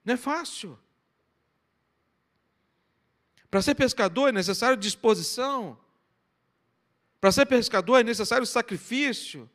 Não 0.03 0.13
é 0.13 0.17
fácil. 0.17 0.79
Para 3.49 3.61
ser 3.61 3.75
pescador 3.75 4.29
é 4.29 4.31
necessário 4.31 4.77
disposição. 4.77 5.77
Para 7.19 7.31
ser 7.31 7.45
pescador 7.45 7.99
é 7.99 8.03
necessário 8.03 8.45
sacrifício. 8.45 9.49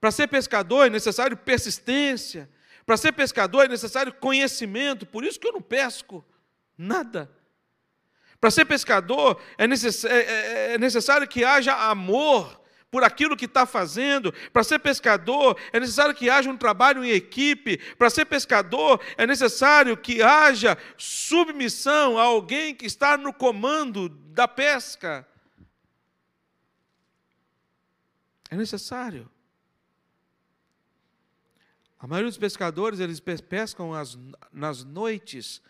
Para 0.00 0.10
ser 0.10 0.26
pescador 0.26 0.86
é 0.86 0.90
necessário 0.90 1.36
persistência. 1.36 2.50
Para 2.86 2.96
ser 2.96 3.12
pescador 3.12 3.64
é 3.64 3.68
necessário 3.68 4.12
conhecimento. 4.14 5.06
Por 5.06 5.24
isso 5.24 5.38
que 5.38 5.46
eu 5.46 5.52
não 5.52 5.62
pesco 5.62 6.24
nada. 6.76 7.30
Para 8.40 8.50
ser 8.50 8.64
pescador 8.64 9.40
é. 9.56 9.64
É, 9.64 10.16
é, 10.16 10.74
é 10.74 10.78
necessário 10.78 11.26
que 11.26 11.44
haja 11.44 11.74
amor 11.74 12.64
por 12.94 13.02
aquilo 13.02 13.36
que 13.36 13.46
está 13.46 13.66
fazendo. 13.66 14.32
Para 14.52 14.62
ser 14.62 14.78
pescador, 14.78 15.58
é 15.72 15.80
necessário 15.80 16.14
que 16.14 16.30
haja 16.30 16.48
um 16.48 16.56
trabalho 16.56 17.04
em 17.04 17.10
equipe. 17.10 17.78
Para 17.96 18.08
ser 18.08 18.24
pescador, 18.24 19.00
é 19.16 19.26
necessário 19.26 19.96
que 19.96 20.22
haja 20.22 20.78
submissão 20.96 22.16
a 22.16 22.22
alguém 22.22 22.72
que 22.72 22.86
está 22.86 23.16
no 23.16 23.32
comando 23.32 24.08
da 24.08 24.46
pesca. 24.46 25.26
É 28.48 28.54
necessário. 28.54 29.28
A 31.98 32.06
maioria 32.06 32.30
dos 32.30 32.38
pescadores, 32.38 33.00
eles 33.00 33.18
pescam 33.18 33.92
as, 33.92 34.16
nas 34.52 34.84
noites 34.84 35.60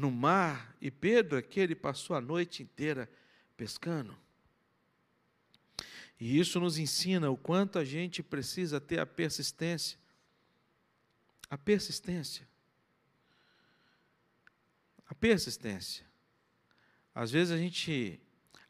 no 0.00 0.10
mar, 0.10 0.74
e 0.80 0.90
Pedro 0.90 1.36
aqui, 1.36 1.60
ele 1.60 1.74
passou 1.74 2.16
a 2.16 2.20
noite 2.20 2.62
inteira 2.62 3.08
pescando. 3.54 4.16
E 6.18 6.38
isso 6.38 6.58
nos 6.58 6.78
ensina 6.78 7.30
o 7.30 7.36
quanto 7.36 7.78
a 7.78 7.84
gente 7.84 8.22
precisa 8.22 8.80
ter 8.80 8.98
a 8.98 9.06
persistência. 9.06 9.98
A 11.50 11.58
persistência. 11.58 12.48
A 15.06 15.14
persistência. 15.14 16.06
Às 17.14 17.30
vezes 17.30 17.52
a 17.52 17.58
gente 17.58 18.20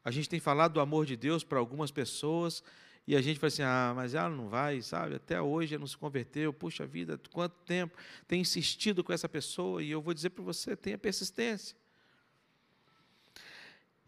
a 0.03 0.11
gente 0.11 0.29
tem 0.29 0.39
falado 0.39 0.73
do 0.73 0.79
amor 0.79 1.05
de 1.05 1.15
Deus 1.15 1.43
para 1.43 1.59
algumas 1.59 1.91
pessoas 1.91 2.63
e 3.07 3.15
a 3.15 3.21
gente 3.21 3.39
fala 3.39 3.47
assim: 3.47 3.63
"Ah, 3.63 3.93
mas 3.95 4.13
ela 4.13 4.29
não 4.29 4.49
vai, 4.49 4.81
sabe? 4.81 5.15
Até 5.15 5.41
hoje 5.41 5.73
ela 5.73 5.81
não 5.81 5.87
se 5.87 5.97
converteu. 5.97 6.51
Puxa 6.51 6.85
vida, 6.85 7.19
quanto 7.31 7.55
tempo 7.65 7.97
tem 8.27 8.41
insistido 8.41 9.03
com 9.03 9.13
essa 9.13 9.29
pessoa?" 9.29 9.83
E 9.83 9.91
eu 9.91 10.01
vou 10.01 10.13
dizer 10.13 10.31
para 10.31 10.43
você, 10.43 10.75
tenha 10.75 10.97
persistência. 10.97 11.75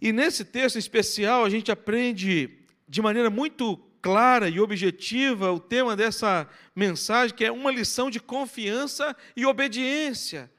E 0.01 0.11
nesse 0.11 0.43
texto 0.43 0.77
especial 0.77 1.45
a 1.45 1.49
gente 1.49 1.71
aprende 1.71 2.59
de 2.87 3.01
maneira 3.01 3.29
muito 3.29 3.77
clara 4.01 4.49
e 4.49 4.59
objetiva 4.59 5.51
o 5.51 5.59
tema 5.59 5.95
dessa 5.95 6.49
mensagem, 6.75 7.33
que 7.35 7.45
é 7.45 7.51
uma 7.51 7.71
lição 7.71 8.11
de 8.11 8.19
confiança 8.19 9.15
e 9.35 9.45
obediência. 9.45 10.51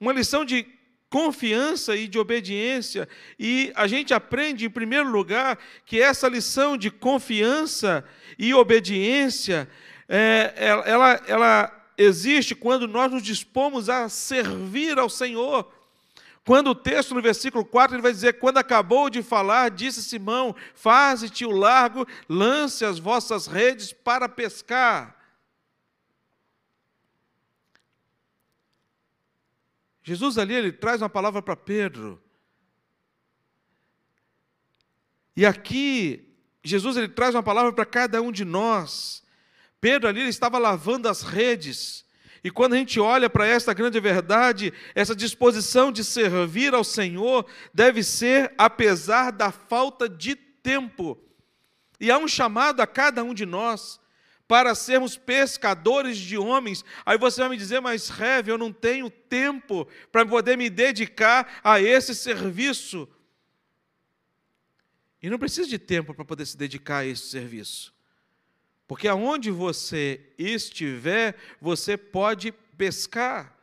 Uma 0.00 0.12
lição 0.12 0.44
de 0.44 0.66
confiança 1.10 1.96
e 1.96 2.06
de 2.06 2.18
obediência. 2.18 3.08
E 3.38 3.72
a 3.74 3.86
gente 3.86 4.12
aprende, 4.12 4.66
em 4.66 4.70
primeiro 4.70 5.08
lugar, 5.08 5.58
que 5.84 6.00
essa 6.00 6.28
lição 6.28 6.76
de 6.76 6.90
confiança 6.90 8.04
e 8.38 8.52
obediência, 8.54 9.68
é, 10.08 10.52
ela, 10.56 11.22
ela 11.26 11.92
existe 11.96 12.54
quando 12.54 12.86
nós 12.86 13.10
nos 13.10 13.22
dispomos 13.22 13.88
a 13.88 14.08
servir 14.08 14.98
ao 14.98 15.08
Senhor. 15.08 15.70
Quando 16.44 16.70
o 16.70 16.74
texto 16.74 17.14
no 17.14 17.20
versículo 17.20 17.62
4 17.62 17.96
ele 17.96 18.02
vai 18.02 18.12
dizer: 18.12 18.38
Quando 18.38 18.56
acabou 18.56 19.10
de 19.10 19.22
falar, 19.22 19.70
disse 19.70 20.02
Simão: 20.02 20.56
Faze-te 20.74 21.44
o 21.44 21.50
largo, 21.50 22.06
lance 22.26 22.86
as 22.86 22.98
vossas 22.98 23.46
redes 23.46 23.92
para 23.92 24.28
pescar. 24.28 25.17
Jesus 30.08 30.38
ali 30.38 30.54
ele 30.54 30.72
traz 30.72 31.02
uma 31.02 31.10
palavra 31.10 31.42
para 31.42 31.54
Pedro. 31.54 32.18
E 35.36 35.44
aqui 35.44 36.34
Jesus 36.64 36.96
ele 36.96 37.08
traz 37.08 37.34
uma 37.34 37.42
palavra 37.42 37.74
para 37.74 37.84
cada 37.84 38.22
um 38.22 38.32
de 38.32 38.42
nós. 38.42 39.22
Pedro 39.82 40.08
ali 40.08 40.20
ele 40.20 40.30
estava 40.30 40.56
lavando 40.56 41.10
as 41.10 41.20
redes. 41.20 42.06
E 42.42 42.50
quando 42.50 42.72
a 42.72 42.76
gente 42.78 42.98
olha 42.98 43.28
para 43.28 43.46
esta 43.46 43.74
grande 43.74 44.00
verdade, 44.00 44.72
essa 44.94 45.14
disposição 45.14 45.92
de 45.92 46.02
servir 46.02 46.72
ao 46.72 46.84
Senhor 46.84 47.44
deve 47.74 48.02
ser 48.02 48.54
apesar 48.56 49.30
da 49.30 49.52
falta 49.52 50.08
de 50.08 50.34
tempo. 50.34 51.22
E 52.00 52.10
há 52.10 52.16
um 52.16 52.26
chamado 52.26 52.80
a 52.80 52.86
cada 52.86 53.22
um 53.22 53.34
de 53.34 53.44
nós 53.44 54.00
para 54.48 54.74
sermos 54.74 55.18
pescadores 55.18 56.16
de 56.16 56.38
homens. 56.38 56.82
Aí 57.04 57.18
você 57.18 57.42
vai 57.42 57.50
me 57.50 57.56
dizer, 57.58 57.80
mas 57.80 58.08
Rev, 58.08 58.48
eu 58.48 58.56
não 58.56 58.72
tenho 58.72 59.10
tempo 59.10 59.86
para 60.10 60.24
poder 60.24 60.56
me 60.56 60.70
dedicar 60.70 61.60
a 61.62 61.78
esse 61.78 62.14
serviço. 62.14 63.06
E 65.22 65.28
não 65.28 65.38
precisa 65.38 65.68
de 65.68 65.78
tempo 65.78 66.14
para 66.14 66.24
poder 66.24 66.46
se 66.46 66.56
dedicar 66.56 66.98
a 66.98 67.06
esse 67.06 67.28
serviço. 67.28 67.94
Porque 68.86 69.06
aonde 69.06 69.50
você 69.50 70.32
estiver, 70.38 71.36
você 71.60 71.98
pode 71.98 72.50
pescar. 72.50 73.57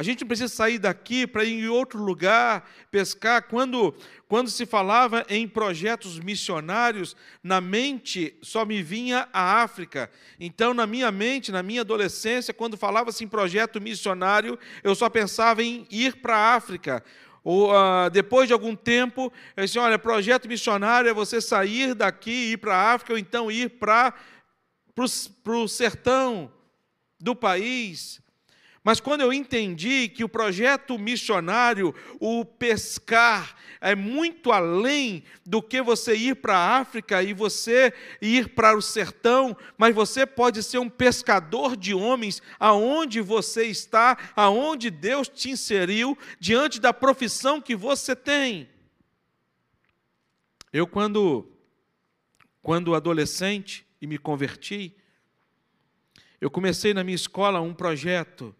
A 0.00 0.02
gente 0.02 0.24
precisa 0.24 0.48
sair 0.48 0.78
daqui 0.78 1.26
para 1.26 1.44
ir 1.44 1.62
em 1.62 1.68
outro 1.68 2.02
lugar 2.02 2.66
pescar. 2.90 3.42
Quando, 3.42 3.94
quando 4.26 4.48
se 4.48 4.64
falava 4.64 5.26
em 5.28 5.46
projetos 5.46 6.18
missionários, 6.18 7.14
na 7.42 7.60
mente 7.60 8.34
só 8.40 8.64
me 8.64 8.82
vinha 8.82 9.28
a 9.30 9.60
África. 9.60 10.10
Então, 10.40 10.72
na 10.72 10.86
minha 10.86 11.12
mente, 11.12 11.52
na 11.52 11.62
minha 11.62 11.82
adolescência, 11.82 12.54
quando 12.54 12.78
falava-se 12.78 13.22
em 13.24 13.28
projeto 13.28 13.78
missionário, 13.78 14.58
eu 14.82 14.94
só 14.94 15.10
pensava 15.10 15.62
em 15.62 15.86
ir 15.90 16.16
para 16.16 16.34
a 16.34 16.54
África. 16.54 17.04
Ou, 17.44 17.70
uh, 17.70 18.08
depois 18.10 18.46
de 18.46 18.54
algum 18.54 18.74
tempo, 18.74 19.30
eu 19.54 19.66
disse, 19.66 19.78
olha, 19.78 19.98
projeto 19.98 20.48
missionário 20.48 21.10
é 21.10 21.12
você 21.12 21.42
sair 21.42 21.94
daqui 21.94 22.30
e 22.30 22.52
ir 22.52 22.56
para 22.56 22.74
a 22.74 22.94
África, 22.94 23.12
ou 23.12 23.18
então 23.18 23.52
ir 23.52 23.68
para 23.68 24.14
o 24.96 25.68
sertão 25.68 26.50
do 27.20 27.36
país. 27.36 28.18
Mas 28.82 28.98
quando 28.98 29.20
eu 29.20 29.32
entendi 29.32 30.08
que 30.08 30.24
o 30.24 30.28
projeto 30.28 30.98
missionário, 30.98 31.94
o 32.18 32.46
pescar, 32.46 33.54
é 33.78 33.94
muito 33.94 34.52
além 34.52 35.22
do 35.44 35.62
que 35.62 35.82
você 35.82 36.14
ir 36.14 36.36
para 36.36 36.56
a 36.56 36.78
África 36.78 37.22
e 37.22 37.34
você 37.34 37.92
ir 38.22 38.54
para 38.54 38.74
o 38.74 38.80
sertão, 38.80 39.54
mas 39.76 39.94
você 39.94 40.24
pode 40.24 40.62
ser 40.62 40.78
um 40.78 40.88
pescador 40.88 41.76
de 41.76 41.92
homens 41.92 42.42
aonde 42.58 43.20
você 43.20 43.66
está, 43.66 44.16
aonde 44.34 44.90
Deus 44.90 45.28
te 45.28 45.50
inseriu, 45.50 46.16
diante 46.38 46.80
da 46.80 46.92
profissão 46.92 47.60
que 47.60 47.76
você 47.76 48.16
tem. 48.16 48.66
Eu, 50.72 50.86
quando, 50.86 51.50
quando 52.62 52.94
adolescente 52.94 53.86
e 54.00 54.06
me 54.06 54.16
converti, 54.16 54.94
eu 56.40 56.50
comecei 56.50 56.94
na 56.94 57.04
minha 57.04 57.14
escola 57.14 57.60
um 57.60 57.74
projeto 57.74 58.54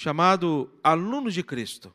chamado 0.00 0.72
Alunos 0.82 1.34
de 1.34 1.42
Cristo. 1.42 1.92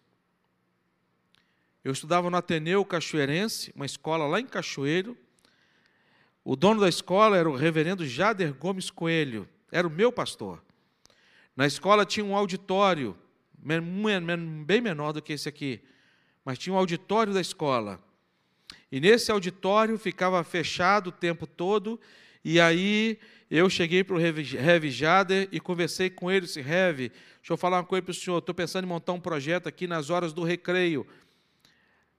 Eu 1.83 1.91
estudava 1.91 2.29
no 2.29 2.37
Ateneu 2.37 2.85
Cachoeirense, 2.85 3.73
uma 3.75 3.87
escola 3.87 4.27
lá 4.27 4.39
em 4.39 4.45
Cachoeiro. 4.45 5.17
O 6.43 6.55
dono 6.55 6.81
da 6.81 6.87
escola 6.87 7.35
era 7.35 7.49
o 7.49 7.55
reverendo 7.55 8.05
Jader 8.05 8.53
Gomes 8.53 8.91
Coelho, 8.91 9.49
era 9.71 9.87
o 9.87 9.89
meu 9.89 10.11
pastor. 10.11 10.63
Na 11.55 11.65
escola 11.65 12.05
tinha 12.05 12.23
um 12.23 12.35
auditório, 12.35 13.17
bem 14.67 14.81
menor 14.81 15.11
do 15.11 15.19
que 15.19 15.33
esse 15.33 15.49
aqui, 15.49 15.81
mas 16.45 16.59
tinha 16.59 16.75
um 16.75 16.77
auditório 16.77 17.33
da 17.33 17.41
escola. 17.41 17.99
E 18.91 18.99
nesse 18.99 19.31
auditório 19.31 19.97
ficava 19.97 20.43
fechado 20.43 21.07
o 21.07 21.11
tempo 21.11 21.47
todo, 21.47 21.99
e 22.43 22.59
aí 22.61 23.17
eu 23.49 23.69
cheguei 23.69 24.03
para 24.03 24.15
o 24.15 24.19
Rev 24.19 24.85
Jader 24.85 25.47
e 25.51 25.59
conversei 25.59 26.09
com 26.09 26.31
ele, 26.31 26.45
disse, 26.45 26.61
Rev, 26.61 26.97
deixa 26.97 27.13
eu 27.49 27.57
falar 27.57 27.77
uma 27.77 27.83
coisa 27.83 28.01
para 28.01 28.11
o 28.11 28.13
senhor, 28.13 28.39
estou 28.39 28.55
pensando 28.55 28.85
em 28.85 28.87
montar 28.87 29.13
um 29.13 29.19
projeto 29.19 29.67
aqui 29.67 29.87
nas 29.87 30.09
horas 30.09 30.33
do 30.33 30.43
recreio, 30.43 31.05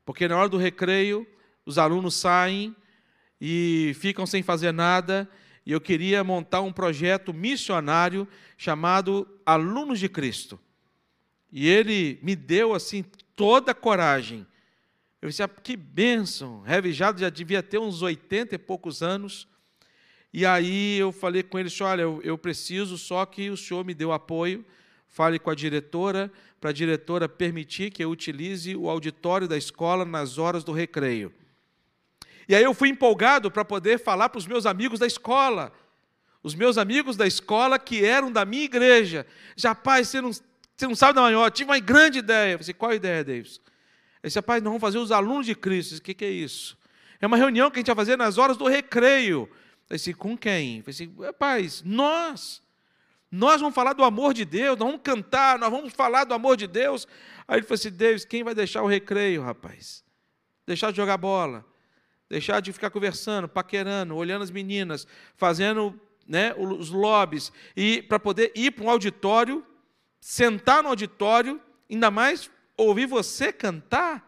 porque 0.04 0.28
na 0.28 0.36
hora 0.36 0.48
do 0.48 0.56
recreio 0.56 1.26
os 1.64 1.78
alunos 1.78 2.14
saem 2.14 2.74
e 3.40 3.92
ficam 3.98 4.24
sem 4.24 4.42
fazer 4.42 4.72
nada, 4.72 5.28
e 5.64 5.72
eu 5.72 5.80
queria 5.80 6.22
montar 6.22 6.60
um 6.60 6.72
projeto 6.72 7.34
missionário 7.34 8.26
chamado 8.56 9.26
Alunos 9.44 9.98
de 9.98 10.08
Cristo. 10.08 10.60
E 11.50 11.68
ele 11.68 12.20
me 12.22 12.36
deu 12.36 12.72
assim 12.72 13.04
toda 13.34 13.72
a 13.72 13.74
coragem. 13.74 14.46
Eu 15.20 15.28
disse, 15.28 15.42
ah, 15.42 15.48
que 15.48 15.76
bênção. 15.76 16.60
Rev 16.60 16.92
Jader 16.92 17.22
já 17.22 17.30
devia 17.30 17.62
ter 17.64 17.78
uns 17.78 18.00
80 18.00 18.54
e 18.54 18.58
poucos 18.58 19.02
anos. 19.02 19.48
E 20.36 20.44
aí 20.44 20.98
eu 20.98 21.12
falei 21.12 21.42
com 21.42 21.58
ele, 21.58 21.70
olha, 21.80 22.02
eu, 22.02 22.20
eu 22.22 22.36
preciso 22.36 22.98
só 22.98 23.24
que 23.24 23.48
o 23.48 23.56
senhor 23.56 23.82
me 23.86 23.96
o 24.04 24.12
apoio, 24.12 24.66
fale 25.08 25.38
com 25.38 25.48
a 25.48 25.54
diretora, 25.54 26.30
para 26.60 26.68
a 26.68 26.72
diretora 26.74 27.26
permitir 27.26 27.90
que 27.90 28.04
eu 28.04 28.10
utilize 28.10 28.76
o 28.76 28.90
auditório 28.90 29.48
da 29.48 29.56
escola 29.56 30.04
nas 30.04 30.36
horas 30.36 30.62
do 30.62 30.72
recreio. 30.72 31.32
E 32.46 32.54
aí 32.54 32.62
eu 32.62 32.74
fui 32.74 32.90
empolgado 32.90 33.50
para 33.50 33.64
poder 33.64 33.98
falar 33.98 34.28
para 34.28 34.36
os 34.36 34.46
meus 34.46 34.66
amigos 34.66 34.98
da 34.98 35.06
escola, 35.06 35.72
os 36.42 36.54
meus 36.54 36.76
amigos 36.76 37.16
da 37.16 37.26
escola 37.26 37.78
que 37.78 38.04
eram 38.04 38.30
da 38.30 38.44
minha 38.44 38.64
igreja. 38.64 39.26
Já, 39.56 39.74
pai, 39.74 40.04
você 40.04 40.20
não, 40.20 40.32
você 40.32 40.86
não 40.86 40.94
sabe 40.94 41.14
da 41.14 41.22
maior, 41.22 41.50
tive 41.50 41.70
uma 41.70 41.78
grande 41.78 42.18
ideia. 42.18 42.52
Eu 42.52 42.58
falei, 42.58 42.74
qual 42.74 42.90
a 42.90 42.94
ideia, 42.94 43.24
Davis? 43.24 43.58
Ele 44.22 44.28
disse, 44.28 44.42
pai, 44.42 44.60
nós 44.60 44.66
vamos 44.66 44.82
fazer 44.82 44.98
os 44.98 45.10
alunos 45.10 45.46
de 45.46 45.54
Cristo. 45.54 45.96
o 45.96 46.02
que, 46.02 46.12
que 46.12 46.26
é 46.26 46.30
isso? 46.30 46.76
É 47.22 47.26
uma 47.26 47.38
reunião 47.38 47.70
que 47.70 47.78
a 47.78 47.80
gente 47.80 47.86
vai 47.86 47.96
fazer 47.96 48.18
nas 48.18 48.36
horas 48.36 48.58
do 48.58 48.66
recreio. 48.66 49.48
Falei 49.86 49.96
assim, 49.96 50.12
com 50.12 50.36
quem? 50.36 50.82
Falei 50.82 50.94
assim, 50.94 51.14
rapaz, 51.20 51.82
nós. 51.84 52.62
Nós 53.30 53.60
vamos 53.60 53.74
falar 53.74 53.92
do 53.92 54.04
amor 54.04 54.34
de 54.34 54.44
Deus, 54.44 54.78
nós 54.78 54.88
vamos 54.88 55.02
cantar, 55.02 55.58
nós 55.58 55.70
vamos 55.70 55.92
falar 55.92 56.24
do 56.24 56.34
amor 56.34 56.56
de 56.56 56.66
Deus. 56.66 57.06
Aí 57.46 57.58
ele 57.58 57.66
falou 57.66 57.74
assim, 57.74 57.90
Deus, 57.90 58.24
quem 58.24 58.42
vai 58.42 58.54
deixar 58.54 58.82
o 58.82 58.86
recreio, 58.86 59.42
rapaz? 59.42 60.04
Deixar 60.66 60.90
de 60.90 60.96
jogar 60.96 61.16
bola, 61.16 61.64
deixar 62.28 62.60
de 62.60 62.72
ficar 62.72 62.90
conversando, 62.90 63.48
paquerando, 63.48 64.16
olhando 64.16 64.42
as 64.42 64.50
meninas, 64.50 65.06
fazendo 65.36 65.98
né, 66.26 66.52
os 66.54 66.90
lobbies, 66.90 67.52
e 67.76 68.02
para 68.02 68.18
poder 68.18 68.52
ir 68.56 68.72
para 68.72 68.84
um 68.84 68.90
auditório, 68.90 69.64
sentar 70.20 70.82
no 70.82 70.88
auditório, 70.88 71.60
ainda 71.88 72.10
mais 72.10 72.50
ouvir 72.76 73.06
você 73.06 73.52
cantar. 73.52 74.24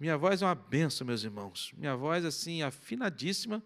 Minha 0.00 0.16
voz 0.16 0.40
é 0.40 0.46
uma 0.46 0.54
benção, 0.54 1.06
meus 1.06 1.24
irmãos. 1.24 1.72
Minha 1.76 1.96
voz, 1.96 2.24
assim, 2.24 2.62
afinadíssima 2.62 3.62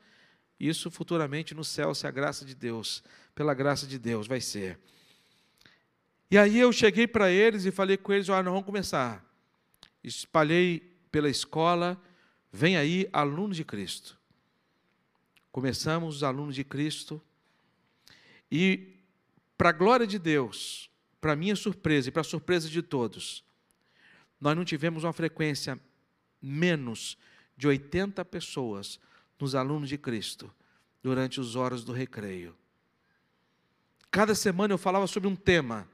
isso 0.68 0.92
futuramente 0.92 1.54
no 1.54 1.64
céu, 1.64 1.92
se 1.92 2.06
a 2.06 2.10
graça 2.10 2.44
de 2.44 2.54
Deus, 2.54 3.02
pela 3.34 3.52
graça 3.52 3.84
de 3.84 3.98
Deus, 3.98 4.28
vai 4.28 4.40
ser. 4.40 4.78
E 6.30 6.38
aí 6.38 6.56
eu 6.56 6.72
cheguei 6.72 7.06
para 7.06 7.30
eles 7.30 7.64
e 7.64 7.72
falei 7.72 7.96
com 7.96 8.12
eles: 8.12 8.28
olha, 8.28 8.44
nós 8.44 8.52
vamos 8.52 8.66
começar. 8.66 9.24
Espalhei 10.04 10.80
pela 11.10 11.28
escola, 11.28 12.00
vem 12.52 12.76
aí 12.76 13.08
alunos 13.12 13.56
de 13.56 13.64
Cristo. 13.64 14.16
Começamos 15.50 16.16
os 16.16 16.22
alunos 16.22 16.54
de 16.54 16.62
Cristo. 16.62 17.20
E, 18.50 18.94
para 19.58 19.70
a 19.70 19.72
glória 19.72 20.06
de 20.06 20.18
Deus, 20.18 20.88
para 21.20 21.34
minha 21.34 21.56
surpresa 21.56 22.08
e 22.08 22.12
para 22.12 22.20
a 22.20 22.24
surpresa 22.24 22.68
de 22.68 22.82
todos, 22.82 23.44
nós 24.40 24.56
não 24.56 24.64
tivemos 24.64 25.02
uma 25.02 25.12
frequência 25.12 25.78
menos 26.40 27.18
de 27.56 27.66
80 27.66 28.24
pessoas 28.24 29.00
nos 29.42 29.56
alunos 29.56 29.88
de 29.88 29.98
Cristo 29.98 30.48
durante 31.02 31.40
as 31.40 31.56
horas 31.56 31.82
do 31.82 31.92
recreio. 31.92 32.56
Cada 34.08 34.36
semana 34.36 34.72
eu 34.72 34.78
falava 34.78 35.08
sobre 35.08 35.28
um 35.28 35.34
tema. 35.34 35.88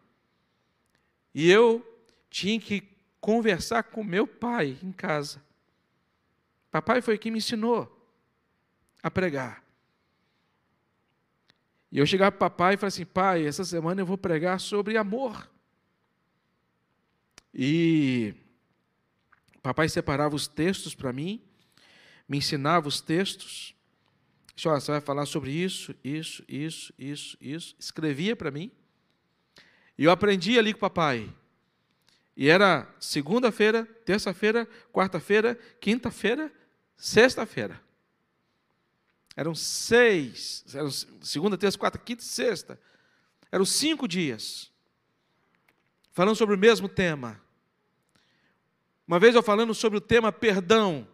E 1.34 1.50
eu 1.50 1.82
tinha 2.28 2.61
que 2.61 2.87
conversar 3.20 3.84
com 3.84 4.04
meu 4.04 4.26
pai 4.26 4.76
em 4.82 4.92
casa. 4.92 5.42
Papai 6.70 7.00
foi 7.00 7.16
quem 7.16 7.32
me 7.32 7.38
ensinou 7.38 7.90
a 9.02 9.11
pregar. 9.11 9.64
E 11.90 11.98
eu 11.98 12.04
chegava 12.04 12.32
para 12.32 12.50
papai 12.50 12.74
e 12.74 12.76
falava 12.76 12.88
assim: 12.88 13.06
pai, 13.06 13.46
essa 13.46 13.64
semana 13.64 14.02
eu 14.02 14.06
vou 14.06 14.18
pregar 14.18 14.61
sobre 14.61 14.98
amor. 14.98 15.50
E 17.54 18.34
papai 19.62 19.88
separava 19.88 20.37
os 20.37 20.46
textos 20.46 20.94
para 20.94 21.14
mim, 21.14 21.47
me 22.29 22.38
ensinava 22.38 22.87
os 22.87 23.01
textos. 23.01 23.75
Disse, 24.55 24.69
você 24.69 24.91
vai 24.91 25.01
falar 25.01 25.25
sobre 25.25 25.51
isso, 25.51 25.95
isso, 26.05 26.45
isso, 26.47 26.93
isso, 26.99 27.38
isso. 27.41 27.77
Escrevia 27.79 28.37
para 28.37 28.51
mim. 28.51 28.71
E 29.97 30.05
eu 30.05 30.11
aprendi 30.11 30.59
ali 30.59 30.73
com 30.73 30.79
o 30.79 30.81
papai. 30.81 31.33
E 32.37 32.49
era 32.49 32.88
segunda-feira, 33.01 33.85
terça-feira, 34.05 34.69
quarta-feira, 34.93 35.59
quinta-feira, 35.81 36.53
sexta-feira. 36.97 37.81
Eram 39.35 39.55
seis, 39.55 40.64
eram 40.75 40.91
segunda, 40.91 41.57
terça, 41.57 41.79
quarta, 41.79 41.99
quinta 41.99 42.23
e 42.23 42.27
sexta. 42.27 42.81
Eram 43.51 43.64
cinco 43.64 44.07
dias. 44.07 44.71
Falando 46.12 46.37
sobre 46.37 46.55
o 46.55 46.59
mesmo 46.59 46.88
tema. 46.88 47.41
Uma 49.07 49.19
vez 49.19 49.35
eu 49.35 49.43
falando 49.43 49.73
sobre 49.73 49.99
o 49.99 50.01
tema 50.01 50.31
perdão 50.31 51.09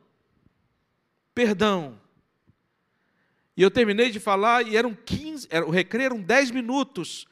perdão. 1.35 2.01
E 3.57 3.63
eu 3.63 3.71
terminei 3.71 4.11
de 4.11 4.19
falar 4.19 4.67
e 4.67 4.77
eram 4.77 4.95
15, 4.95 5.49
era, 5.51 5.67
o 5.67 5.71
recreio 5.71 6.07
eram 6.07 6.21
10 6.21 6.51
minutos. 6.51 7.27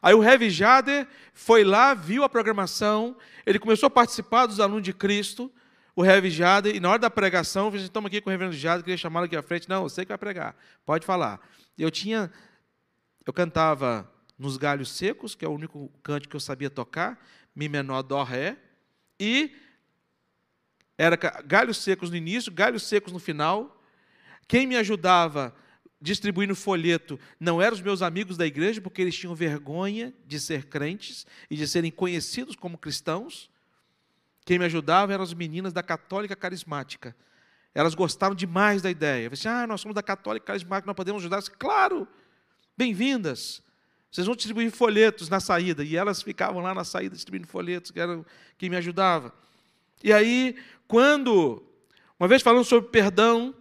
Aí 0.00 0.14
o 0.14 0.20
Rev 0.20 0.42
Jader 0.48 1.06
foi 1.32 1.64
lá, 1.64 1.94
viu 1.94 2.22
a 2.22 2.28
programação, 2.28 3.16
ele 3.44 3.58
começou 3.58 3.86
a 3.86 3.90
participar 3.90 4.46
dos 4.46 4.60
alunos 4.60 4.82
de 4.82 4.92
Cristo, 4.92 5.50
o 5.94 6.02
Rev 6.02 6.26
Jader, 6.26 6.76
e 6.76 6.80
na 6.80 6.90
hora 6.90 6.98
da 6.98 7.10
pregação, 7.10 7.66
eu 7.66 7.72
disse, 7.72 7.84
estamos 7.84 8.08
aqui 8.08 8.20
com 8.20 8.28
o 8.28 8.30
reverendo 8.30 8.54
Jader, 8.54 8.84
queria 8.84 8.98
chamá-lo 8.98 9.26
aqui 9.26 9.36
à 9.36 9.42
frente. 9.42 9.68
Não, 9.68 9.82
você 9.82 10.04
que 10.04 10.10
vai 10.10 10.18
pregar, 10.18 10.54
pode 10.84 11.06
falar. 11.06 11.40
Eu 11.78 11.90
tinha, 11.90 12.30
eu 13.24 13.32
cantava 13.32 14.10
nos 14.38 14.58
galhos 14.58 14.90
secos, 14.90 15.34
que 15.34 15.44
é 15.44 15.48
o 15.48 15.52
único 15.52 15.90
canto 16.02 16.28
que 16.28 16.36
eu 16.36 16.40
sabia 16.40 16.68
tocar, 16.68 17.18
Mi 17.54 17.68
menor, 17.68 18.02
Dó, 18.02 18.22
Ré, 18.22 18.58
e 19.18 19.56
era 20.98 21.16
galhos 21.16 21.78
secos 21.78 22.10
no 22.10 22.16
início, 22.16 22.52
galhos 22.52 22.84
secos 22.84 23.12
no 23.12 23.18
final. 23.18 23.82
Quem 24.48 24.66
me 24.66 24.76
ajudava 24.76 25.54
distribuindo 26.00 26.54
folheto 26.54 27.18
não 27.38 27.60
eram 27.60 27.74
os 27.74 27.82
meus 27.82 28.02
amigos 28.02 28.36
da 28.36 28.46
igreja, 28.46 28.80
porque 28.80 29.02
eles 29.02 29.16
tinham 29.16 29.34
vergonha 29.34 30.12
de 30.26 30.38
ser 30.38 30.66
crentes 30.66 31.26
e 31.50 31.56
de 31.56 31.66
serem 31.66 31.90
conhecidos 31.90 32.54
como 32.54 32.78
cristãos. 32.78 33.50
Quem 34.44 34.58
me 34.58 34.64
ajudava 34.64 35.12
eram 35.12 35.24
as 35.24 35.34
meninas 35.34 35.72
da 35.72 35.82
Católica 35.82 36.36
Carismática. 36.36 37.16
Elas 37.74 37.94
gostaram 37.94 38.34
demais 38.34 38.80
da 38.80 38.90
ideia. 38.90 39.24
Eu 39.24 39.30
disse, 39.30 39.48
ah, 39.48 39.66
nós 39.66 39.80
somos 39.80 39.94
da 39.94 40.02
Católica 40.02 40.46
Carismática, 40.46 40.86
nós 40.86 40.96
podemos 40.96 41.20
ajudar. 41.20 41.38
Eu 41.38 41.40
disse, 41.40 41.50
claro, 41.50 42.08
bem-vindas. 42.76 43.62
Vocês 44.10 44.26
vão 44.26 44.36
distribuir 44.36 44.70
folhetos 44.70 45.28
na 45.28 45.40
saída. 45.40 45.84
E 45.84 45.96
elas 45.96 46.22
ficavam 46.22 46.62
lá 46.62 46.72
na 46.72 46.84
saída 46.84 47.14
distribuindo 47.14 47.46
folhetos, 47.46 47.90
que 47.90 48.00
era 48.00 48.24
quem 48.56 48.70
me 48.70 48.76
ajudava. 48.76 49.34
E 50.02 50.12
aí, 50.12 50.56
quando, 50.88 51.62
uma 52.18 52.28
vez 52.28 52.42
falando 52.42 52.64
sobre 52.64 52.90
perdão, 52.90 53.54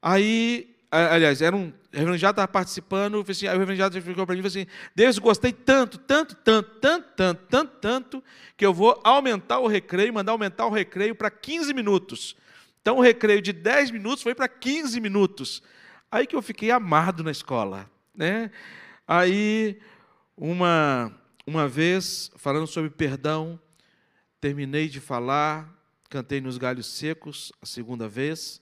aí 0.00 0.70
aliás, 0.90 1.40
era 1.40 1.54
um, 1.54 1.68
o 1.68 1.72
reverendo 1.92 2.18
já 2.18 2.30
estava 2.30 2.48
participando, 2.48 3.24
assim, 3.28 3.46
aí 3.46 3.56
o 3.56 3.60
reverendo 3.60 3.94
já 3.94 4.02
ficou 4.02 4.26
para 4.26 4.34
mim 4.34 4.44
assim, 4.44 4.66
Deus, 4.94 5.18
gostei 5.18 5.52
tanto, 5.52 5.98
tanto, 5.98 6.34
tanto, 6.34 6.70
tanto, 6.80 7.08
tanto, 7.08 7.46
tanto, 7.48 7.72
tanto, 7.80 8.24
que 8.56 8.66
eu 8.66 8.74
vou 8.74 9.00
aumentar 9.04 9.60
o 9.60 9.68
recreio, 9.68 10.12
mandar 10.12 10.32
aumentar 10.32 10.66
o 10.66 10.70
recreio 10.70 11.14
para 11.14 11.30
15 11.30 11.72
minutos. 11.72 12.36
Então 12.80 12.98
o 12.98 13.00
recreio 13.00 13.40
de 13.40 13.52
10 13.52 13.92
minutos 13.92 14.22
foi 14.22 14.34
para 14.34 14.48
15 14.48 15.00
minutos. 15.00 15.62
Aí 16.10 16.26
que 16.26 16.34
eu 16.34 16.42
fiquei 16.42 16.70
amado 16.70 17.22
na 17.22 17.30
escola. 17.30 17.88
Né? 18.14 18.50
Aí, 19.06 19.78
uma, 20.36 21.12
uma 21.46 21.68
vez, 21.68 22.32
falando 22.36 22.66
sobre 22.66 22.90
perdão, 22.90 23.60
terminei 24.40 24.88
de 24.88 25.00
falar, 25.00 25.68
cantei 26.10 26.40
nos 26.40 26.58
galhos 26.58 26.86
secos 26.86 27.52
a 27.62 27.66
segunda 27.66 28.08
vez, 28.08 28.60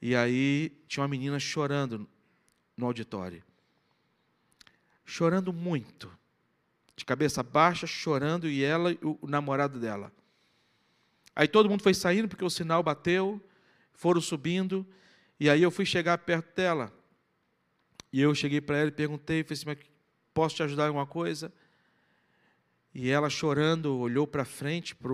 e 0.00 0.16
aí 0.16 0.72
tinha 0.88 1.02
uma 1.02 1.08
menina 1.08 1.38
chorando 1.38 2.08
no 2.74 2.86
auditório. 2.86 3.44
Chorando 5.04 5.52
muito. 5.52 6.10
De 6.96 7.04
cabeça 7.04 7.42
baixa, 7.42 7.86
chorando, 7.86 8.48
e 8.48 8.64
ela 8.64 8.92
e 8.92 8.98
o 9.02 9.26
namorado 9.28 9.78
dela. 9.78 10.10
Aí 11.36 11.46
todo 11.46 11.68
mundo 11.68 11.82
foi 11.82 11.92
saindo 11.92 12.28
porque 12.28 12.44
o 12.44 12.50
sinal 12.50 12.82
bateu, 12.82 13.40
foram 13.92 14.20
subindo, 14.20 14.86
e 15.38 15.50
aí 15.50 15.62
eu 15.62 15.70
fui 15.70 15.84
chegar 15.84 16.16
perto 16.18 16.56
dela. 16.56 16.92
E 18.10 18.20
eu 18.22 18.34
cheguei 18.34 18.60
para 18.60 18.78
ela 18.78 18.88
e 18.88 18.92
perguntei, 18.92 19.44
falei 19.44 19.74
assim, 19.74 19.90
posso 20.32 20.56
te 20.56 20.62
ajudar 20.62 20.84
em 20.84 20.88
alguma 20.88 21.06
coisa? 21.06 21.52
E 22.94 23.10
ela 23.10 23.28
chorando, 23.28 23.98
olhou 23.98 24.26
para 24.26 24.44
frente, 24.44 24.96
para 24.96 25.12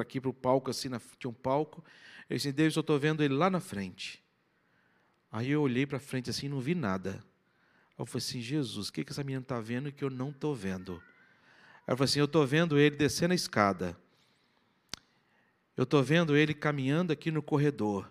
aqui, 0.00 0.20
para 0.20 0.30
o 0.30 0.34
palco, 0.34 0.70
assim, 0.70 0.88
na, 0.88 1.00
tinha 1.18 1.30
um 1.30 1.34
palco. 1.34 1.84
Eu 2.30 2.36
disse, 2.36 2.52
Deus, 2.52 2.74
eu 2.76 2.80
estou 2.80 2.98
vendo 2.98 3.22
ele 3.22 3.34
lá 3.34 3.50
na 3.50 3.60
frente. 3.60 4.22
Aí 5.30 5.50
eu 5.50 5.62
olhei 5.62 5.86
para 5.86 5.98
frente 5.98 6.30
assim 6.30 6.48
não 6.48 6.60
vi 6.60 6.74
nada. 6.74 7.24
Eu 7.98 8.06
falei 8.06 8.24
assim, 8.24 8.40
Jesus, 8.40 8.88
o 8.88 8.92
que, 8.92 9.04
que 9.04 9.12
essa 9.12 9.24
menina 9.24 9.42
está 9.42 9.60
vendo 9.60 9.90
que 9.90 10.04
eu 10.04 10.10
não 10.10 10.30
estou 10.30 10.54
vendo? 10.54 11.02
Ela 11.86 11.96
falou 11.96 12.04
assim, 12.04 12.18
eu 12.18 12.26
estou 12.26 12.46
vendo 12.46 12.78
ele 12.78 12.96
descendo 12.96 13.32
a 13.32 13.34
escada. 13.34 13.96
Eu 15.76 15.84
estou 15.84 16.02
vendo 16.02 16.36
ele 16.36 16.52
caminhando 16.52 17.12
aqui 17.12 17.30
no 17.30 17.42
corredor. 17.42 18.10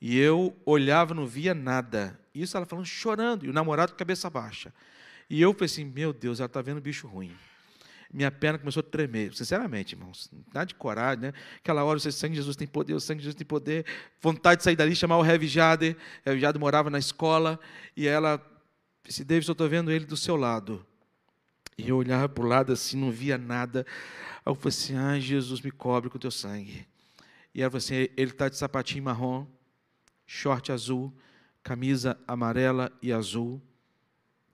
E 0.00 0.18
eu 0.18 0.56
olhava, 0.64 1.12
não 1.12 1.26
via 1.26 1.54
nada. 1.54 2.18
Isso 2.34 2.56
ela 2.56 2.64
falando, 2.64 2.86
chorando, 2.86 3.44
e 3.44 3.50
o 3.50 3.52
namorado 3.52 3.92
de 3.92 3.98
cabeça 3.98 4.30
baixa. 4.30 4.72
E 5.28 5.42
eu 5.42 5.52
falei 5.52 5.66
assim, 5.66 5.84
meu 5.84 6.12
Deus, 6.12 6.40
ela 6.40 6.46
está 6.46 6.62
vendo 6.62 6.80
bicho 6.80 7.06
ruim. 7.06 7.36
Minha 8.12 8.30
perna 8.30 8.58
começou 8.58 8.80
a 8.80 8.82
tremer, 8.82 9.32
sinceramente, 9.34 9.94
irmãos. 9.94 10.28
Nada 10.52 10.66
de 10.66 10.74
coragem, 10.74 11.20
né? 11.20 11.32
Aquela 11.58 11.84
hora, 11.84 11.98
você, 11.98 12.10
sangue 12.10 12.32
de 12.32 12.40
Jesus 12.40 12.56
tem 12.56 12.66
poder, 12.66 12.94
o 12.94 13.00
sangue 13.00 13.18
de 13.18 13.24
Jesus 13.24 13.36
tem 13.36 13.46
poder. 13.46 13.86
Vontade 14.20 14.58
de 14.58 14.64
sair 14.64 14.74
dali, 14.74 14.96
chamar 14.96 15.18
o 15.18 15.24
Heavy 15.24 15.46
Jade. 15.46 15.96
O 16.26 16.28
Heavy 16.28 16.40
Jade 16.40 16.58
morava 16.58 16.90
na 16.90 16.98
escola, 16.98 17.58
e 17.96 18.08
ela 18.08 18.44
disse, 19.06 19.24
David, 19.24 19.48
eu 19.48 19.52
estou 19.52 19.68
vendo 19.68 19.92
ele 19.92 20.04
do 20.04 20.16
seu 20.16 20.34
lado. 20.34 20.84
E 21.78 21.88
eu 21.88 21.96
olhava 21.96 22.28
para 22.28 22.44
o 22.44 22.46
lado 22.46 22.72
assim, 22.72 22.96
não 22.96 23.12
via 23.12 23.38
nada. 23.38 23.86
Aí 24.44 24.50
eu 24.50 24.54
falei 24.56 24.68
assim, 24.68 24.96
ai, 24.96 25.20
Jesus, 25.20 25.60
me 25.60 25.70
cobre 25.70 26.10
com 26.10 26.16
o 26.16 26.20
teu 26.20 26.32
sangue. 26.32 26.86
E 27.54 27.62
ela 27.62 27.70
falou 27.70 27.78
assim, 27.78 27.94
ele 27.94 28.32
está 28.32 28.48
de 28.48 28.56
sapatinho 28.56 29.04
marrom, 29.04 29.46
short 30.26 30.72
azul, 30.72 31.12
camisa 31.62 32.18
amarela 32.26 32.92
e 33.00 33.12
azul, 33.12 33.62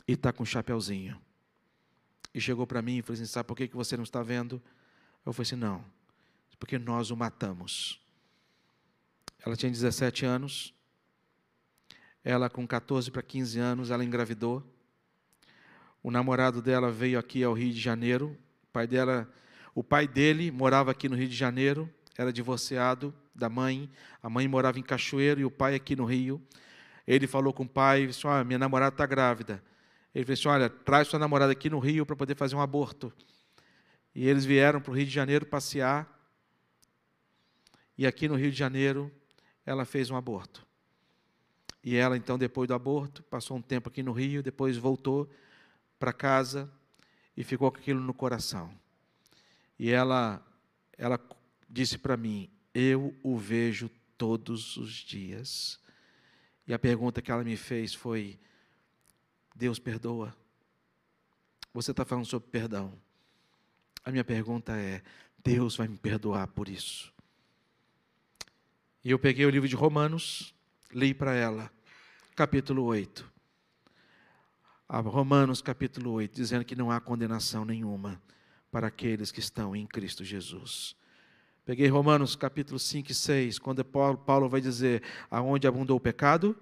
e 0.07 0.13
está 0.13 0.33
com 0.33 0.43
um 0.43 0.47
chapéuzinho. 0.47 1.19
E 2.37 2.41
chegou 2.41 2.67
para 2.67 2.83
mim 2.83 2.99
e 2.99 3.03
falou 3.03 3.15
assim: 3.15 3.25
Sabe 3.25 3.47
por 3.47 3.57
que 3.57 3.67
você 3.69 3.97
não 3.97 4.05
está 4.05 4.23
vendo? 4.23 4.61
Eu 5.25 5.33
falei 5.33 5.47
assim: 5.47 5.57
Não, 5.57 5.83
porque 6.59 6.79
nós 6.79 7.11
o 7.11 7.17
matamos. 7.17 7.99
Ela 9.39 9.57
tinha 9.57 9.73
17 9.73 10.27
anos, 10.27 10.75
ela 12.23 12.51
com 12.51 12.67
14 12.67 13.11
para 13.11 13.23
15 13.23 13.59
anos, 13.59 13.91
ela 13.91 14.05
engravidou. 14.05 14.63
O 16.03 16.11
namorado 16.11 16.61
dela 16.61 16.91
veio 16.91 17.19
aqui 17.19 17.43
ao 17.43 17.55
Rio 17.55 17.73
de 17.73 17.81
Janeiro. 17.81 18.37
O 18.65 18.67
pai 18.71 18.87
dela, 18.87 19.33
o 19.75 19.83
pai 19.83 20.07
dele 20.07 20.51
morava 20.51 20.91
aqui 20.91 21.09
no 21.09 21.17
Rio 21.17 21.29
de 21.29 21.35
Janeiro, 21.35 21.91
era 22.19 22.31
divorciado 22.31 23.15
da 23.35 23.49
mãe. 23.49 23.91
A 24.23 24.29
mãe 24.29 24.47
morava 24.47 24.79
em 24.79 24.83
Cachoeiro 24.83 25.41
e 25.41 25.45
o 25.47 25.51
pai 25.51 25.75
aqui 25.75 25.97
no 25.97 26.05
Rio. 26.05 26.43
Ele 27.07 27.27
falou 27.27 27.55
com 27.55 27.63
o 27.63 27.69
pai, 27.69 28.07
disse, 28.07 28.27
ah, 28.27 28.45
minha 28.45 28.59
namorada 28.59 28.93
está 28.93 29.07
grávida. 29.07 29.63
Ele 30.17 30.25
falou 30.25 30.33
assim, 30.33 30.49
olha, 30.49 30.71
traz 30.71 31.09
sua 31.09 31.19
namorada 31.19 31.53
aqui 31.53 31.69
no 31.69 31.79
Rio 31.79 32.07
para 32.07 32.17
poder 32.17 32.35
fazer 32.35 32.57
um 32.57 32.61
aborto. 32.63 33.13
E 34.15 34.27
eles 34.27 34.47
vieram 34.47 34.81
para 34.81 34.91
o 34.91 34.95
Rio 34.95 35.05
de 35.05 35.13
Janeiro 35.13 35.45
passear. 35.45 36.09
E 37.99 38.07
aqui 38.07 38.27
no 38.27 38.35
Rio 38.35 38.51
de 38.51 38.57
Janeiro, 38.57 39.13
ela 39.67 39.85
fez 39.85 40.09
um 40.09 40.17
aborto. 40.17 40.67
E 41.85 41.97
ela, 41.97 42.17
então, 42.17 42.39
depois 42.39 42.67
do 42.67 42.73
aborto, 42.73 43.23
passou 43.25 43.59
um 43.59 43.61
tempo 43.61 43.91
aqui 43.91 44.03
no 44.03 44.13
Rio, 44.13 44.43
depois 44.43 44.79
voltou 44.79 45.31
para 45.99 46.15
casa 46.15 46.73
e 47.37 47.45
ficou 47.45 47.71
com 47.71 47.77
aquilo 47.77 48.01
no 48.01 48.15
coração. 48.15 48.73
E 49.79 49.91
ela, 49.91 50.43
ela 50.97 51.21
disse 51.69 51.99
para 51.99 52.17
mim: 52.17 52.49
Eu 52.73 53.15
o 53.23 53.37
vejo 53.37 53.91
todos 54.17 54.79
os 54.79 54.93
dias. 54.93 55.79
E 56.67 56.73
a 56.73 56.79
pergunta 56.79 57.21
que 57.21 57.31
ela 57.31 57.45
me 57.45 57.55
fez 57.55 57.93
foi: 57.93 58.41
Deus 59.57 59.79
perdoa? 59.79 60.37
Você 61.73 61.91
está 61.91 62.05
falando 62.05 62.27
sobre 62.27 62.49
perdão. 62.51 62.93
A 64.05 64.11
minha 64.11 64.23
pergunta 64.23 64.77
é: 64.77 65.03
Deus 65.43 65.77
vai 65.77 65.89
me 65.89 65.97
perdoar 65.97 66.47
por 66.49 66.69
isso? 66.69 67.11
E 69.03 69.11
eu 69.11 69.19
peguei 69.19 69.47
o 69.47 69.51
livro 69.51 69.67
de 69.67 69.75
Romanos, 69.75 70.55
li 70.93 71.15
para 71.15 71.35
ela, 71.35 71.73
capítulo 72.35 72.85
8. 72.85 73.33
Romanos, 74.89 75.63
capítulo 75.63 76.13
8, 76.13 76.35
dizendo 76.35 76.65
que 76.65 76.77
não 76.77 76.91
há 76.91 77.01
condenação 77.01 77.65
nenhuma 77.65 78.21
para 78.71 78.89
aqueles 78.89 79.33
que 79.33 79.41
estão 79.41 79.75
em 79.75 79.87
Cristo 79.87 80.23
Jesus. 80.23 80.95
Peguei 81.65 81.89
Romanos 81.89 82.37
capítulo 82.37 82.79
5 82.79 83.11
e 83.11 83.15
6, 83.15 83.59
quando 83.59 83.83
Paulo, 83.83 84.19
Paulo 84.19 84.51
vai 84.51 84.61
dizer: 84.61 85.03
aonde 85.31 85.67
abundou 85.67 85.97
o 85.97 86.01
pecado, 86.01 86.55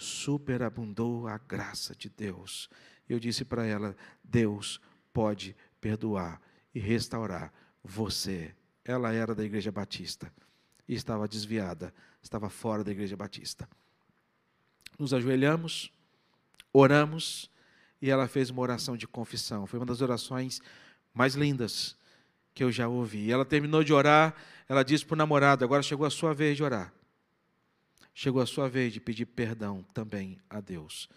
superabundou 0.00 1.28
a 1.28 1.36
graça 1.36 1.94
de 1.94 2.08
Deus. 2.08 2.70
Eu 3.08 3.20
disse 3.20 3.44
para 3.44 3.66
ela: 3.66 3.94
Deus 4.24 4.80
pode 5.12 5.54
perdoar 5.80 6.40
e 6.74 6.80
restaurar 6.80 7.52
você. 7.84 8.54
Ela 8.82 9.12
era 9.12 9.34
da 9.34 9.44
igreja 9.44 9.70
batista 9.70 10.32
e 10.88 10.94
estava 10.94 11.28
desviada, 11.28 11.92
estava 12.22 12.48
fora 12.48 12.82
da 12.82 12.90
igreja 12.90 13.16
batista. 13.16 13.68
Nos 14.98 15.12
ajoelhamos, 15.12 15.92
oramos 16.72 17.50
e 18.00 18.10
ela 18.10 18.26
fez 18.26 18.48
uma 18.48 18.62
oração 18.62 18.96
de 18.96 19.06
confissão. 19.06 19.66
Foi 19.66 19.78
uma 19.78 19.86
das 19.86 20.00
orações 20.00 20.62
mais 21.12 21.34
lindas 21.34 21.94
que 22.54 22.64
eu 22.64 22.72
já 22.72 22.88
ouvi. 22.88 23.30
Ela 23.30 23.44
terminou 23.44 23.84
de 23.84 23.92
orar, 23.92 24.34
ela 24.66 24.82
disse 24.82 25.04
para 25.04 25.14
o 25.14 25.18
namorado: 25.18 25.62
agora 25.62 25.82
chegou 25.82 26.06
a 26.06 26.10
sua 26.10 26.32
vez 26.32 26.56
de 26.56 26.62
orar. 26.62 26.90
Chegou 28.14 28.42
a 28.42 28.46
sua 28.46 28.68
vez 28.68 28.92
de 28.92 29.00
pedir 29.00 29.26
perdão 29.26 29.82
também 29.94 30.40
a 30.48 30.60
Deus. 30.60 31.08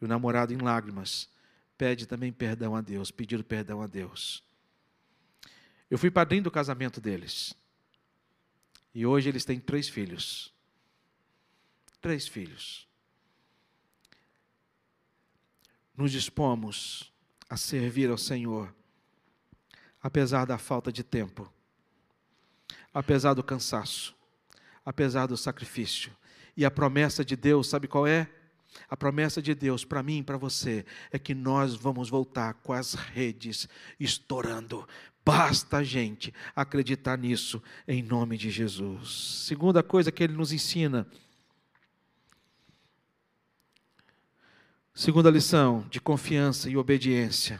E 0.00 0.04
o 0.04 0.08
namorado, 0.08 0.52
em 0.52 0.58
lágrimas, 0.58 1.28
pede 1.76 2.06
também 2.06 2.32
perdão 2.32 2.74
a 2.74 2.80
Deus, 2.80 3.10
pedindo 3.10 3.44
perdão 3.44 3.82
a 3.82 3.86
Deus. 3.86 4.42
Eu 5.90 5.98
fui 5.98 6.10
padrinho 6.10 6.44
do 6.44 6.50
casamento 6.50 7.00
deles. 7.00 7.54
E 8.94 9.06
hoje 9.06 9.28
eles 9.28 9.44
têm 9.44 9.60
três 9.60 9.88
filhos. 9.88 10.52
Três 12.00 12.26
filhos. 12.26 12.88
Nos 15.96 16.10
dispomos 16.10 17.12
a 17.48 17.56
servir 17.56 18.10
ao 18.10 18.18
Senhor 18.18 18.74
apesar 20.02 20.46
da 20.46 20.56
falta 20.56 20.90
de 20.90 21.02
tempo, 21.04 21.52
apesar 22.92 23.34
do 23.34 23.42
cansaço, 23.42 24.14
apesar 24.84 25.26
do 25.26 25.36
sacrifício. 25.36 26.16
E 26.60 26.64
a 26.66 26.70
promessa 26.70 27.24
de 27.24 27.36
Deus, 27.36 27.70
sabe 27.70 27.88
qual 27.88 28.06
é? 28.06 28.28
A 28.86 28.94
promessa 28.94 29.40
de 29.40 29.54
Deus 29.54 29.82
para 29.82 30.02
mim 30.02 30.18
e 30.18 30.22
para 30.22 30.36
você 30.36 30.84
é 31.10 31.18
que 31.18 31.34
nós 31.34 31.74
vamos 31.74 32.10
voltar 32.10 32.52
com 32.52 32.74
as 32.74 32.92
redes 32.92 33.66
estourando. 33.98 34.86
Basta 35.24 35.78
a 35.78 35.82
gente 35.82 36.34
acreditar 36.54 37.16
nisso 37.16 37.62
em 37.88 38.02
nome 38.02 38.36
de 38.36 38.50
Jesus. 38.50 39.46
Segunda 39.46 39.82
coisa 39.82 40.12
que 40.12 40.22
ele 40.22 40.34
nos 40.34 40.52
ensina. 40.52 41.06
Segunda 44.92 45.30
lição 45.30 45.86
de 45.90 45.98
confiança 45.98 46.68
e 46.68 46.76
obediência 46.76 47.58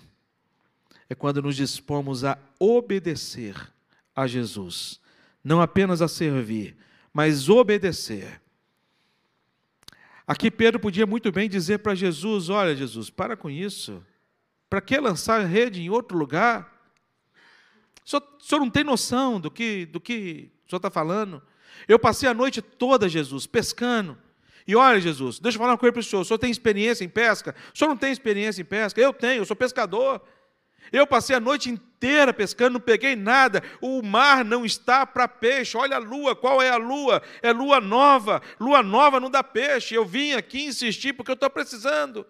é 1.09 1.15
quando 1.15 1.41
nos 1.41 1.57
dispomos 1.57 2.23
a 2.23 2.37
obedecer 2.59 3.57
a 4.15 4.27
Jesus, 4.27 5.01
não 5.43 5.59
apenas 5.59 6.03
a 6.03 6.07
servir, 6.07 6.77
mas 7.15 7.49
obedecer. 7.49 8.43
Aqui 10.31 10.49
Pedro 10.49 10.79
podia 10.79 11.09
muito 11.09 11.33
bem 11.33 11.49
dizer 11.49 11.79
para 11.79 11.93
Jesus: 11.93 12.49
Olha, 12.49 12.73
Jesus, 12.73 13.11
para 13.11 13.37
com 13.37 13.51
isso. 13.51 14.01
Para 14.69 14.81
que 14.81 14.97
lançar 14.97 15.45
rede 15.45 15.83
em 15.83 15.91
outro 15.91 16.17
lugar? 16.17 16.73
O 18.07 18.09
senhor, 18.09 18.23
o 18.39 18.45
senhor 18.45 18.61
não 18.61 18.71
tem 18.71 18.85
noção 18.85 19.41
do 19.41 19.51
que, 19.51 19.87
do 19.87 20.01
que 20.01 20.53
o 20.65 20.71
senhor 20.71 20.77
está 20.77 20.89
falando? 20.89 21.43
Eu 21.89 21.99
passei 21.99 22.29
a 22.29 22.33
noite 22.33 22.63
toda, 22.63 23.09
Jesus, 23.09 23.45
pescando, 23.45 24.17
E 24.69 24.77
olha, 24.77 25.01
Jesus, 25.01 25.41
deixa 25.41 25.57
eu 25.57 25.59
falar 25.59 25.73
uma 25.73 25.79
coisa 25.79 25.95
para 25.95 26.01
o 26.01 26.05
senhor. 26.05 26.23
O 26.23 26.25
senhor 26.25 26.39
tem 26.39 26.53
experiência 26.53 27.05
em 27.05 27.09
pesca? 27.09 27.53
O 27.75 27.77
senhor 27.77 27.89
não 27.89 27.97
tem 27.97 28.13
experiência 28.13 28.63
em 28.63 28.65
pesca? 28.65 29.01
Eu 29.01 29.13
tenho, 29.13 29.41
eu 29.41 29.45
sou 29.45 29.57
pescador. 29.57 30.23
Eu 30.93 31.07
passei 31.07 31.37
a 31.37 31.41
noite 31.41 31.71
inteira 31.71 32.33
pescando, 32.33 32.75
não 32.75 32.81
peguei 32.81 33.15
nada. 33.15 33.63
O 33.81 34.03
mar 34.03 34.45
não 34.45 34.65
está 34.65 35.07
para 35.07 35.29
peixe. 35.29 35.77
Olha 35.77 35.97
a 35.97 36.01
lua, 36.01 36.35
qual 36.35 36.61
é 36.61 36.71
a 36.71 36.77
lua? 36.77 37.23
É 37.43 37.53
lua 37.53 37.81
nova. 37.81 38.43
Lua 38.59 38.83
nova 38.83 39.21
não 39.21 39.31
dá 39.31 39.43
peixe. 39.43 39.95
Eu 39.95 40.05
vim 40.05 40.33
aqui 40.33 40.65
insistir 40.65 41.13
porque 41.13 41.31
eu 41.31 41.35
estou 41.35 41.51
precisando. 41.51 42.27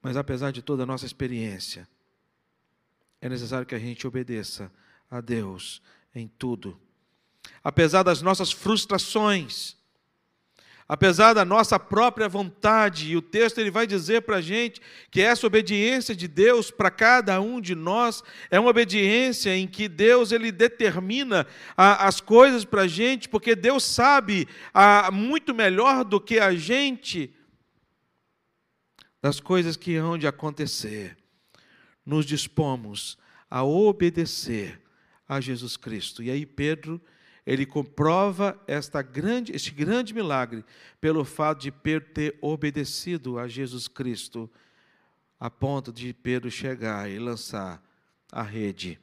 Mas 0.00 0.16
apesar 0.16 0.50
de 0.50 0.62
toda 0.62 0.82
a 0.82 0.86
nossa 0.86 1.06
experiência, 1.06 1.88
é 3.20 3.28
necessário 3.28 3.66
que 3.66 3.74
a 3.74 3.78
gente 3.78 4.06
obedeça 4.06 4.70
a 5.08 5.20
Deus 5.20 5.80
em 6.14 6.26
tudo. 6.26 6.78
Apesar 7.62 8.02
das 8.02 8.20
nossas 8.20 8.50
frustrações, 8.50 9.76
apesar 10.92 11.32
da 11.32 11.42
nossa 11.42 11.80
própria 11.80 12.28
vontade, 12.28 13.10
e 13.10 13.16
o 13.16 13.22
texto 13.22 13.56
ele 13.56 13.70
vai 13.70 13.86
dizer 13.86 14.20
para 14.20 14.36
a 14.36 14.40
gente 14.42 14.78
que 15.10 15.22
essa 15.22 15.46
obediência 15.46 16.14
de 16.14 16.28
Deus 16.28 16.70
para 16.70 16.90
cada 16.90 17.40
um 17.40 17.62
de 17.62 17.74
nós 17.74 18.22
é 18.50 18.60
uma 18.60 18.68
obediência 18.68 19.56
em 19.56 19.66
que 19.66 19.88
Deus 19.88 20.32
ele 20.32 20.52
determina 20.52 21.46
a, 21.74 22.06
as 22.06 22.20
coisas 22.20 22.62
para 22.66 22.82
a 22.82 22.86
gente, 22.86 23.26
porque 23.26 23.56
Deus 23.56 23.84
sabe 23.84 24.46
a, 24.74 25.10
muito 25.10 25.54
melhor 25.54 26.04
do 26.04 26.20
que 26.20 26.38
a 26.38 26.54
gente 26.54 27.34
das 29.22 29.40
coisas 29.40 29.78
que 29.78 29.96
hão 29.96 30.18
de 30.18 30.26
acontecer. 30.26 31.16
Nos 32.04 32.26
dispomos 32.26 33.16
a 33.48 33.64
obedecer 33.64 34.78
a 35.26 35.40
Jesus 35.40 35.74
Cristo. 35.74 36.22
E 36.22 36.30
aí 36.30 36.44
Pedro 36.44 37.00
ele 37.44 37.66
comprova 37.66 38.60
esta 38.66 39.02
grande, 39.02 39.54
este 39.54 39.72
grande 39.72 40.14
milagre 40.14 40.64
pelo 41.00 41.24
fato 41.24 41.60
de 41.62 41.72
Pedro 41.72 42.08
ter 42.10 42.38
obedecido 42.40 43.38
a 43.38 43.48
Jesus 43.48 43.88
Cristo, 43.88 44.50
a 45.38 45.50
ponto 45.50 45.92
de 45.92 46.12
Pedro 46.12 46.50
chegar 46.50 47.10
e 47.10 47.18
lançar 47.18 47.82
a 48.30 48.42
rede. 48.42 48.98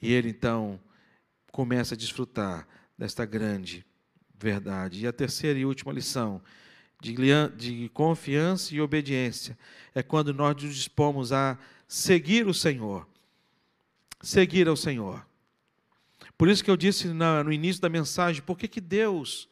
E 0.00 0.12
ele 0.12 0.30
então 0.30 0.78
começa 1.50 1.94
a 1.94 1.98
desfrutar 1.98 2.66
desta 2.96 3.26
grande 3.26 3.84
verdade. 4.38 5.02
E 5.02 5.06
a 5.06 5.12
terceira 5.12 5.58
e 5.58 5.64
última 5.64 5.92
lição 5.92 6.40
de, 7.00 7.14
de 7.56 7.88
confiança 7.90 8.72
e 8.74 8.80
obediência 8.80 9.58
é 9.92 10.02
quando 10.04 10.32
nós 10.32 10.62
nos 10.62 10.74
dispomos 10.74 11.32
a 11.32 11.58
seguir 11.88 12.46
o 12.46 12.54
Senhor. 12.54 13.06
Seguir 14.22 14.68
ao 14.68 14.76
Senhor. 14.76 15.27
Por 16.38 16.48
isso 16.48 16.62
que 16.62 16.70
eu 16.70 16.76
disse 16.76 17.08
no 17.08 17.52
início 17.52 17.82
da 17.82 17.88
mensagem, 17.88 18.40
por 18.40 18.56
que, 18.56 18.68
que 18.68 18.80
Deus 18.80 19.48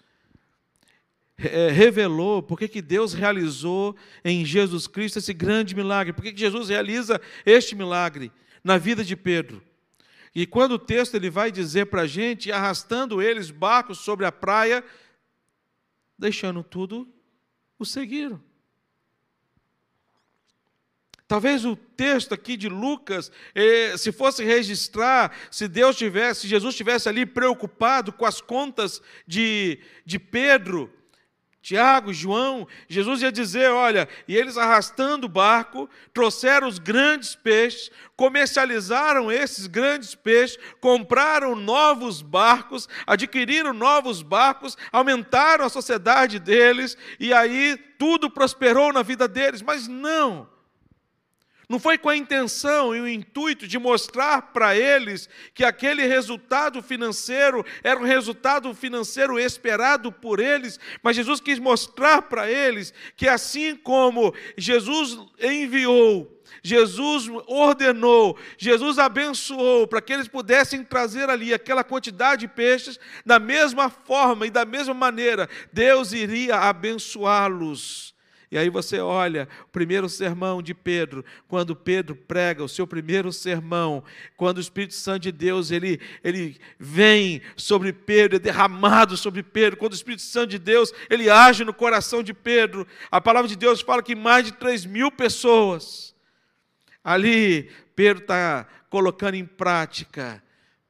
é, 1.37 1.69
revelou, 1.69 2.41
por 2.41 2.57
que, 2.57 2.69
que 2.69 2.81
Deus 2.81 3.13
realizou 3.13 3.97
em 4.25 4.45
Jesus 4.45 4.87
Cristo 4.87 5.19
esse 5.19 5.35
grande 5.35 5.75
milagre? 5.75 6.13
Por 6.13 6.23
que, 6.23 6.33
que 6.33 6.39
Jesus 6.39 6.69
realiza 6.69 7.21
este 7.45 7.75
milagre 7.75 8.31
na 8.63 8.79
vida 8.79 9.05
de 9.05 9.17
Pedro? 9.17 9.61
E 10.33 10.47
quando 10.47 10.73
o 10.73 10.79
texto 10.79 11.15
ele 11.15 11.29
vai 11.29 11.51
dizer 11.51 11.87
para 11.87 12.03
a 12.03 12.07
gente, 12.07 12.53
arrastando 12.53 13.21
eles 13.21 13.51
barcos 13.51 13.99
sobre 13.99 14.25
a 14.25 14.31
praia, 14.31 14.85
deixando 16.17 16.63
tudo, 16.63 17.09
o 17.79 17.85
seguiram. 17.85 18.41
Talvez 21.29 21.65
o 21.65 21.75
texto 21.75 22.33
aqui 22.33 22.57
de 22.57 22.69
Lucas, 22.69 23.33
eh, 23.53 23.97
se 23.97 24.13
fosse 24.13 24.45
registrar, 24.45 25.37
se 25.51 25.67
Deus 25.67 25.97
tivesse, 25.97 26.43
se 26.43 26.49
Jesus 26.49 26.73
estivesse 26.73 27.09
ali 27.09 27.27
preocupado 27.27 28.13
com 28.13 28.25
as 28.25 28.41
contas 28.41 29.03
de, 29.27 29.81
de 30.05 30.21
Pedro, 30.21 30.89
Tiago, 31.61 32.13
João, 32.13 32.69
Jesus 32.89 33.23
ia 33.23 33.33
dizer: 33.33 33.73
olha, 33.73 34.09
e 34.29 34.37
eles 34.37 34.57
arrastando 34.57 35.27
o 35.27 35.29
barco, 35.29 35.91
trouxeram 36.15 36.69
os 36.69 36.79
grandes 36.79 37.35
peixes, 37.35 37.91
comercializaram 38.15 39.33
esses 39.33 39.67
grandes 39.67 40.15
peixes, 40.15 40.57
compraram 40.81 41.57
novos 41.57 42.23
barcos, 42.23 42.89
adquiriram 43.05 43.73
novos 43.73 44.23
barcos, 44.23 44.79
aumentaram 44.93 45.65
a 45.65 45.69
sociedade 45.69 46.39
deles, 46.39 46.97
e 47.19 47.33
aí 47.33 47.77
tudo 47.99 48.31
prosperou 48.31 48.93
na 48.93 49.03
vida 49.03 49.27
deles, 49.27 49.61
mas 49.61 49.89
não. 49.89 50.55
Não 51.69 51.81
foi 51.81 51.99
com 51.99 52.09
a 52.09 52.17
intenção 52.17 52.95
e 52.95 53.01
o 53.01 53.09
intuito 53.09 53.67
de 53.67 53.77
mostrar 53.77 54.53
para 54.53 54.77
eles 54.77 55.29
que 55.53 55.65
aquele 55.65 56.07
resultado 56.07 56.81
financeiro 56.81 57.65
era 57.83 57.99
um 57.99 58.05
resultado 58.05 58.73
financeiro 58.73 59.39
esperado 59.39 60.13
por 60.13 60.39
eles, 60.39 60.79
mas 61.03 61.17
Jesus 61.17 61.41
quis 61.41 61.59
mostrar 61.59 62.23
para 62.23 62.49
eles 62.49 62.95
que 63.17 63.27
assim 63.27 63.75
como 63.75 64.33
Jesus 64.57 65.19
enviou, 65.41 66.41
Jesus 66.63 67.29
ordenou, 67.49 68.39
Jesus 68.57 68.97
abençoou 69.01 69.89
para 69.89 70.01
que 70.01 70.13
eles 70.13 70.29
pudessem 70.29 70.85
trazer 70.85 71.29
ali 71.29 71.53
aquela 71.53 71.83
quantidade 71.83 72.43
de 72.43 72.49
peixes, 72.49 72.99
da 73.25 73.41
mesma 73.41 73.91
forma 73.91 74.47
e 74.47 74.51
da 74.51 74.65
mesma 74.65 74.95
maneira, 74.95 75.49
Deus 75.73 76.13
iria 76.13 76.57
abençoá-los 76.59 78.16
e 78.51 78.57
aí 78.57 78.71
você 78.71 79.01
olha 79.01 79.49
o 79.65 79.69
primeiro 79.69 80.09
sermão 80.09 80.63
de 80.63 80.73
Pedro, 80.73 81.25
quando 81.49 81.75
Pedro 81.75 82.15
prega 82.15 82.63
o 82.63 82.69
seu 82.69 82.87
primeiro 82.87 83.33
sermão, 83.33 84.05
quando 84.37 84.59
o 84.59 84.61
Espírito 84.61 84.95
Santo 84.95 85.23
de 85.23 85.33
Deus 85.33 85.71
ele, 85.71 86.01
ele 86.23 86.59
vem 86.79 87.43
sobre 87.57 87.93
Pedro, 87.93 88.37
é 88.37 88.39
derramado 88.39 89.17
sobre 89.17 89.43
Pedro, 89.43 89.77
quando 89.77 89.93
o 89.93 89.97
Espírito 89.97 90.23
Santo 90.23 90.51
de 90.51 90.59
Deus 90.59 90.93
ele 91.11 91.29
age 91.29 91.65
no 91.65 91.75
coração 91.75 92.23
de 92.23 92.33
Pedro, 92.33 92.87
a 93.11 93.21
palavra 93.21 93.49
de 93.49 93.57
Deus 93.57 93.81
fala 93.81 94.03
que 94.03 94.15
mais 94.15 94.45
de 94.45 94.53
3 94.53 94.87
mil 94.87 95.11
pessoas, 95.11 96.15
ali 97.03 97.69
Pedro 97.97 98.23
está 98.23 98.67
colocando 98.89 99.35
em 99.35 99.45
prática 99.45 100.43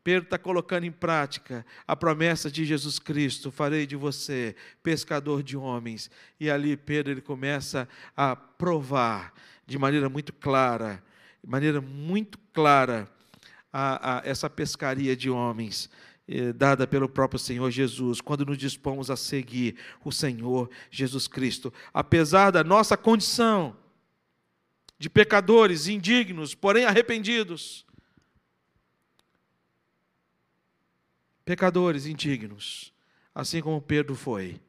Pedro 0.06 0.22
está 0.22 0.38
colocando 0.38 0.84
em 0.84 0.92
prática 0.92 1.66
a 1.84 1.96
promessa 1.96 2.48
de 2.48 2.64
Jesus 2.64 2.96
Cristo: 2.96 3.50
farei 3.50 3.88
de 3.88 3.96
você 3.96 4.54
pescador 4.80 5.42
de 5.42 5.56
homens. 5.56 6.08
E 6.38 6.48
ali 6.48 6.76
Pedro 6.76 7.12
ele 7.12 7.20
começa 7.20 7.88
a 8.16 8.36
provar 8.36 9.34
de 9.66 9.76
maneira 9.76 10.08
muito 10.08 10.32
clara, 10.32 11.02
de 11.42 11.50
maneira 11.50 11.80
muito 11.80 12.38
clara, 12.52 13.10
a, 13.72 14.18
a 14.18 14.22
essa 14.24 14.48
pescaria 14.48 15.16
de 15.16 15.28
homens 15.28 15.90
eh, 16.28 16.52
dada 16.52 16.86
pelo 16.86 17.08
próprio 17.08 17.40
Senhor 17.40 17.68
Jesus, 17.72 18.20
quando 18.20 18.46
nos 18.46 18.58
dispomos 18.58 19.10
a 19.10 19.16
seguir 19.16 19.74
o 20.04 20.12
Senhor 20.12 20.70
Jesus 20.88 21.26
Cristo, 21.26 21.74
apesar 21.92 22.52
da 22.52 22.62
nossa 22.62 22.96
condição 22.96 23.76
de 25.00 25.10
pecadores 25.10 25.88
indignos, 25.88 26.54
porém 26.54 26.84
arrependidos 26.84 27.85
pecadores 31.46 32.06
indignos, 32.06 32.92
assim 33.32 33.62
como 33.62 33.80
Pedro 33.80 34.16
foi. 34.16 34.60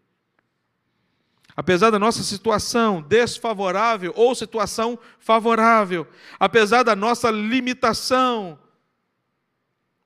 Apesar 1.56 1.90
da 1.90 1.98
nossa 1.98 2.22
situação 2.22 3.02
desfavorável 3.02 4.13
ou 4.16 4.36
situação 4.36 4.98
favorável, 5.20 6.08
apesar 6.40 6.84
da 6.84 6.96
nossa 6.96 7.32
limitação, 7.32 8.60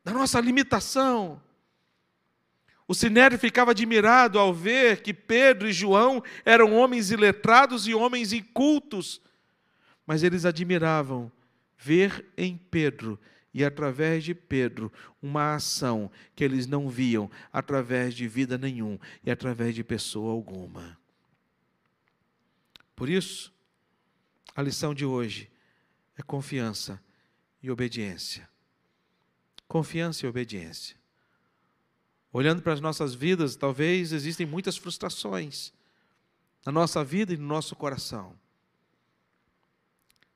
da 0.01 0.13
nossa 0.13 0.39
limitação, 0.39 1.41
o 2.87 2.95
Sinédrio 2.95 3.37
ficava 3.37 3.71
admirado 3.71 4.39
ao 4.39 4.53
ver 4.53 5.01
que 5.01 5.13
Pedro 5.13 5.67
e 5.67 5.73
João 5.73 6.23
eram 6.45 6.73
homens 6.73 7.11
iletrados 7.11 7.85
e 7.85 7.93
homens 7.93 8.31
incultos, 8.31 9.21
mas 10.07 10.23
eles 10.23 10.45
admiravam 10.45 11.29
ver 11.77 12.31
em 12.37 12.55
Pedro 12.55 13.19
e 13.53 13.63
através 13.65 14.23
de 14.23 14.33
Pedro, 14.33 14.91
uma 15.21 15.55
ação 15.55 16.09
que 16.35 16.43
eles 16.43 16.67
não 16.67 16.89
viam 16.89 17.29
através 17.51 18.13
de 18.13 18.27
vida 18.27 18.57
nenhum 18.57 18.97
e 19.23 19.31
através 19.31 19.75
de 19.75 19.83
pessoa 19.83 20.31
alguma. 20.31 20.97
Por 22.95 23.09
isso, 23.09 23.53
a 24.55 24.61
lição 24.61 24.93
de 24.93 25.05
hoje 25.05 25.49
é 26.15 26.21
confiança 26.21 27.01
e 27.61 27.69
obediência. 27.69 28.47
Confiança 29.67 30.25
e 30.25 30.29
obediência. 30.29 30.95
Olhando 32.31 32.61
para 32.61 32.73
as 32.73 32.79
nossas 32.79 33.13
vidas, 33.13 33.55
talvez 33.55 34.13
existem 34.13 34.45
muitas 34.45 34.77
frustrações 34.77 35.73
na 36.65 36.71
nossa 36.71 37.03
vida 37.03 37.33
e 37.33 37.37
no 37.37 37.47
nosso 37.47 37.75
coração. 37.75 38.39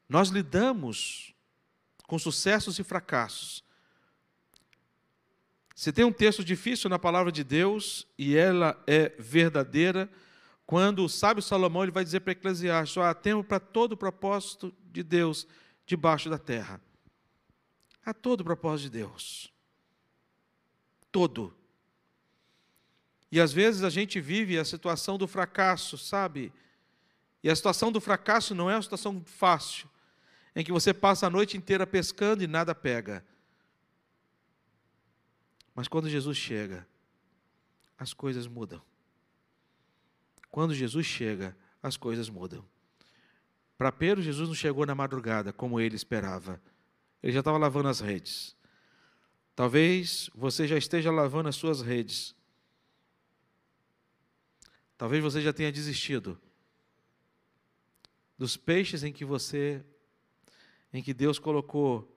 Nós 0.09 0.29
lidamos 0.29 1.34
com 2.07 2.19
sucessos 2.19 2.79
e 2.79 2.83
fracassos. 2.83 3.63
Se 5.75 5.91
tem 5.91 6.05
um 6.05 6.11
texto 6.11 6.43
difícil 6.43 6.89
na 6.89 6.97
palavra 6.97 7.31
de 7.31 7.43
Deus 7.43 8.07
e 8.17 8.37
ela 8.37 8.81
é 8.87 9.09
verdadeira, 9.19 10.09
quando 10.65 11.03
o 11.03 11.09
sábio 11.09 11.43
Salomão 11.43 11.83
ele 11.83 11.91
vai 11.91 12.03
dizer 12.03 12.21
para 12.21 12.31
Eclesiastes: 12.31 12.97
há 12.97 13.13
tempo 13.13 13.43
para 13.43 13.59
todo 13.59 13.91
o 13.91 13.97
propósito 13.97 14.73
de 14.91 15.03
Deus 15.03 15.45
debaixo 15.85 16.29
da 16.29 16.37
terra. 16.37 16.81
Há 18.05 18.13
todo 18.13 18.41
o 18.41 18.43
propósito 18.43 18.91
de 18.91 18.99
Deus. 18.99 19.51
Todo. 21.11 21.53
E 23.31 23.41
às 23.41 23.51
vezes 23.51 23.83
a 23.83 23.89
gente 23.89 24.21
vive 24.21 24.57
a 24.57 24.63
situação 24.63 25.17
do 25.17 25.27
fracasso, 25.27 25.97
sabe? 25.97 26.53
E 27.43 27.49
a 27.49 27.55
situação 27.55 27.91
do 27.91 27.99
fracasso 27.99 28.55
não 28.55 28.69
é 28.69 28.75
uma 28.75 28.81
situação 28.81 29.21
fácil, 29.25 29.89
em 30.55 30.63
que 30.63 30.71
você 30.71 30.93
passa 30.93 31.27
a 31.27 31.29
noite 31.29 31.57
inteira 31.57 31.85
pescando 31.85 32.43
e 32.43 32.47
nada 32.47 32.73
pega. 32.73 33.25
Mas 35.73 35.87
quando 35.87 36.09
Jesus 36.09 36.37
chega, 36.37 36.87
as 37.97 38.13
coisas 38.13 38.47
mudam. 38.47 38.81
Quando 40.49 40.73
Jesus 40.73 41.05
chega, 41.05 41.55
as 41.83 41.97
coisas 41.97 42.29
mudam. 42.29 42.65
Para 43.77 43.91
Pedro, 43.91 44.23
Jesus 44.23 44.47
não 44.47 44.55
chegou 44.55 44.85
na 44.85 44.95
madrugada 44.95 45.51
como 45.51 45.79
ele 45.81 45.95
esperava. 45.95 46.61
Ele 47.21 47.33
já 47.33 47.39
estava 47.39 47.57
lavando 47.57 47.89
as 47.89 47.99
redes. 47.99 48.55
Talvez 49.53 50.29
você 50.33 50.65
já 50.65 50.77
esteja 50.77 51.11
lavando 51.11 51.49
as 51.49 51.55
suas 51.57 51.81
redes. 51.81 52.33
Talvez 54.97 55.21
você 55.21 55.41
já 55.41 55.51
tenha 55.51 55.71
desistido 55.71 56.39
dos 58.37 58.55
peixes 58.55 59.03
em 59.03 59.11
que 59.11 59.25
você 59.25 59.83
em 60.93 61.03
que 61.03 61.13
Deus 61.13 61.39
colocou 61.39 62.09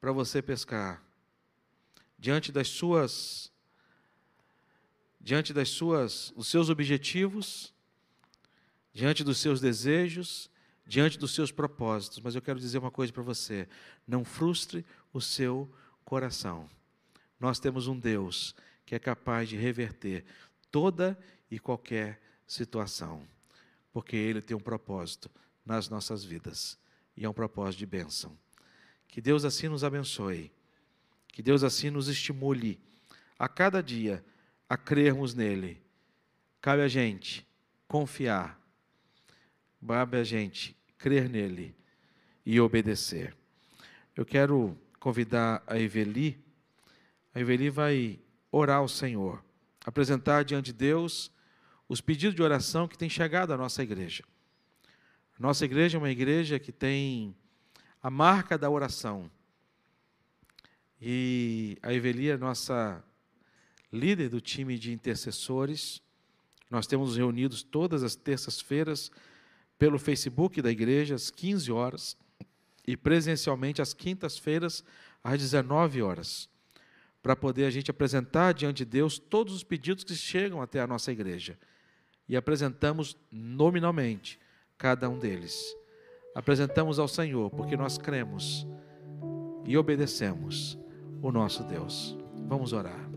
para 0.00 0.12
você 0.12 0.40
pescar. 0.40 1.02
Diante 2.18 2.50
das 2.50 2.68
suas 2.68 3.50
diante 5.22 5.52
das 5.52 5.68
suas 5.68 6.32
os 6.34 6.48
seus 6.48 6.70
objetivos, 6.70 7.74
diante 8.92 9.22
dos 9.22 9.38
seus 9.38 9.60
desejos, 9.60 10.50
diante 10.86 11.18
dos 11.18 11.34
seus 11.34 11.52
propósitos. 11.52 12.20
Mas 12.20 12.34
eu 12.34 12.42
quero 12.42 12.58
dizer 12.58 12.78
uma 12.78 12.90
coisa 12.90 13.12
para 13.12 13.22
você: 13.22 13.68
não 14.06 14.24
frustre 14.24 14.84
o 15.12 15.20
seu 15.20 15.70
coração. 16.04 16.68
Nós 17.38 17.60
temos 17.60 17.86
um 17.86 17.98
Deus 17.98 18.54
que 18.84 18.94
é 18.94 18.98
capaz 18.98 19.48
de 19.48 19.56
reverter 19.56 20.24
toda 20.70 21.18
e 21.50 21.58
qualquer 21.58 22.20
situação, 22.46 23.26
porque 23.92 24.16
Ele 24.16 24.42
tem 24.42 24.56
um 24.56 24.60
propósito 24.60 25.30
nas 25.64 25.88
nossas 25.88 26.24
vidas 26.24 26.78
e 27.16 27.24
é 27.24 27.28
um 27.28 27.32
propósito 27.32 27.78
de 27.78 27.86
bênção. 27.86 28.36
Que 29.08 29.20
Deus 29.20 29.44
assim 29.44 29.68
nos 29.68 29.82
abençoe, 29.82 30.52
que 31.28 31.42
Deus 31.42 31.62
assim 31.64 31.90
nos 31.90 32.08
estimule 32.08 32.80
a 33.38 33.48
cada 33.48 33.82
dia 33.82 34.24
a 34.68 34.76
crermos 34.76 35.34
nele. 35.34 35.82
Cabe 36.60 36.82
a 36.82 36.88
gente 36.88 37.46
confiar, 37.88 38.60
cabe 39.86 40.18
a 40.18 40.24
gente 40.24 40.76
crer 40.96 41.28
nele 41.28 41.74
e 42.44 42.60
obedecer. 42.60 43.36
Eu 44.14 44.24
quero 44.24 44.78
convidar 44.98 45.62
a 45.66 45.78
Eveli, 45.78 46.38
a 47.34 47.40
Eveli 47.40 47.70
vai 47.70 48.20
orar 48.52 48.78
ao 48.78 48.88
Senhor, 48.88 49.42
apresentar 49.84 50.44
diante 50.44 50.66
de 50.66 50.72
Deus 50.74 51.32
os 51.88 52.00
pedidos 52.00 52.34
de 52.34 52.42
oração 52.42 52.86
que 52.86 52.98
têm 52.98 53.08
chegado 53.08 53.52
à 53.52 53.56
nossa 53.56 53.82
igreja. 53.82 54.22
Nossa 55.40 55.64
igreja 55.64 55.96
é 55.96 55.98
uma 55.98 56.10
igreja 56.10 56.58
que 56.58 56.70
tem 56.70 57.34
a 58.02 58.10
marca 58.10 58.58
da 58.58 58.68
oração. 58.68 59.30
E 61.00 61.78
a 61.80 61.94
Eveli 61.94 62.28
é 62.28 62.36
nossa 62.36 63.02
líder 63.90 64.28
do 64.28 64.38
time 64.38 64.78
de 64.78 64.92
intercessores. 64.92 66.02
Nós 66.70 66.86
temos 66.86 67.16
reunidos 67.16 67.62
todas 67.62 68.02
as 68.02 68.14
terças-feiras 68.14 69.10
pelo 69.78 69.98
Facebook 69.98 70.60
da 70.60 70.70
igreja, 70.70 71.14
às 71.14 71.30
15 71.30 71.72
horas, 71.72 72.18
e 72.86 72.94
presencialmente 72.94 73.80
às 73.80 73.94
quintas-feiras, 73.94 74.84
às 75.24 75.38
19 75.38 76.02
horas, 76.02 76.50
para 77.22 77.34
poder 77.34 77.64
a 77.64 77.70
gente 77.70 77.90
apresentar 77.90 78.52
diante 78.52 78.84
de 78.84 78.90
Deus 78.90 79.18
todos 79.18 79.54
os 79.54 79.64
pedidos 79.64 80.04
que 80.04 80.14
chegam 80.14 80.60
até 80.60 80.80
a 80.82 80.86
nossa 80.86 81.10
igreja. 81.10 81.58
E 82.28 82.36
apresentamos 82.36 83.16
nominalmente 83.32 84.38
cada 84.80 85.10
um 85.10 85.18
deles. 85.18 85.76
Apresentamos 86.34 86.98
ao 86.98 87.06
Senhor, 87.06 87.50
porque 87.50 87.76
nós 87.76 87.98
cremos 87.98 88.66
e 89.66 89.76
obedecemos 89.76 90.78
o 91.22 91.30
nosso 91.30 91.62
Deus. 91.64 92.16
Vamos 92.48 92.72
orar. 92.72 93.09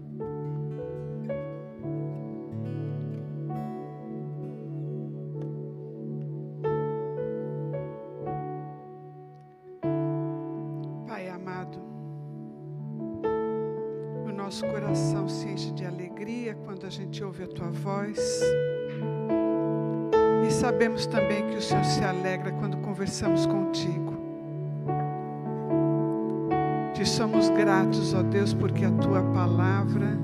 Te 27.04 27.10
somos 27.10 27.50
gratos, 27.50 28.14
ó 28.14 28.24
Deus, 28.24 28.54
porque 28.54 28.86
a 28.86 28.92
tua 28.92 29.22
palavra 29.34 30.18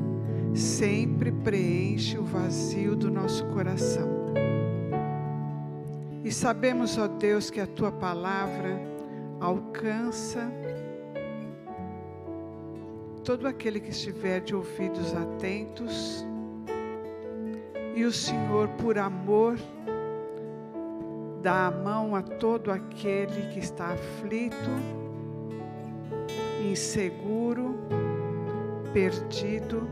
sempre 0.55 1.29
preenche 1.29 2.17
o 2.17 2.23
vazio 2.23 2.95
do 2.95 3.11
nosso 3.11 3.45
coração. 3.47 4.07
E 6.23 6.31
sabemos, 6.31 6.97
ó 6.97 7.05
Deus, 7.05 7.49
que 7.49 7.59
a 7.59 7.67
tua 7.67 7.91
palavra 7.91 8.79
alcança 9.41 10.49
todo 13.25 13.45
aquele 13.45 13.81
que 13.81 13.89
estiver 13.89 14.39
de 14.39 14.55
ouvidos 14.55 15.13
atentos 15.13 16.25
e 17.93 18.05
o 18.05 18.11
Senhor, 18.13 18.69
por 18.81 18.97
amor, 18.97 19.57
dá 21.41 21.67
a 21.67 21.71
mão 21.71 22.15
a 22.15 22.21
todo 22.21 22.71
aquele 22.71 23.53
que 23.53 23.59
está 23.59 23.87
aflito, 23.87 24.55
inseguro, 26.71 27.75
perdido 28.93 29.87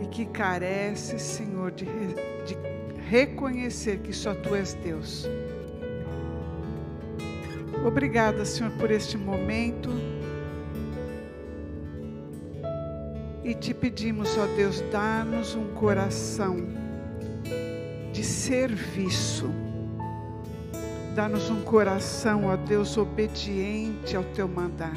e 0.00 0.06
que 0.06 0.24
carece, 0.26 1.18
Senhor, 1.18 1.70
de, 1.70 1.84
de 1.84 2.56
reconhecer 3.08 3.98
que 3.98 4.12
só 4.12 4.34
Tu 4.34 4.54
és 4.54 4.74
Deus. 4.74 5.28
Obrigada, 7.84 8.44
Senhor, 8.44 8.72
por 8.72 8.90
este 8.90 9.16
momento. 9.16 9.90
E 13.42 13.54
te 13.54 13.72
pedimos, 13.72 14.36
ó 14.36 14.46
Deus, 14.54 14.82
dá-nos 14.92 15.54
um 15.54 15.68
coração 15.74 16.56
de 18.12 18.22
serviço. 18.22 19.50
Dá-nos 21.14 21.50
um 21.50 21.62
coração, 21.62 22.46
ó 22.46 22.56
Deus, 22.56 22.96
obediente 22.96 24.16
ao 24.16 24.24
teu 24.24 24.48
mandar. 24.48 24.96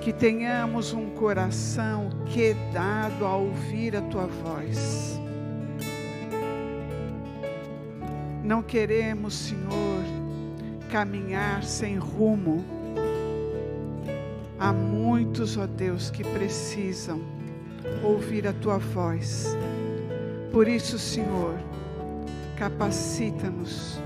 Que 0.00 0.12
tenhamos 0.12 0.92
um 0.92 1.10
coração 1.10 2.10
quedado 2.26 3.24
a 3.24 3.36
ouvir 3.36 3.96
a 3.96 4.02
tua 4.02 4.26
voz. 4.26 5.20
Não 8.42 8.62
queremos, 8.62 9.34
Senhor, 9.34 10.04
caminhar 10.90 11.62
sem 11.64 11.96
rumo 11.96 12.64
Há 14.64 14.72
muitos, 14.72 15.58
ó 15.58 15.66
Deus, 15.66 16.10
que 16.10 16.24
precisam 16.24 17.20
ouvir 18.02 18.46
a 18.46 18.52
tua 18.54 18.78
voz. 18.78 19.54
Por 20.52 20.66
isso, 20.66 20.98
Senhor, 20.98 21.58
capacita-nos, 22.64 24.00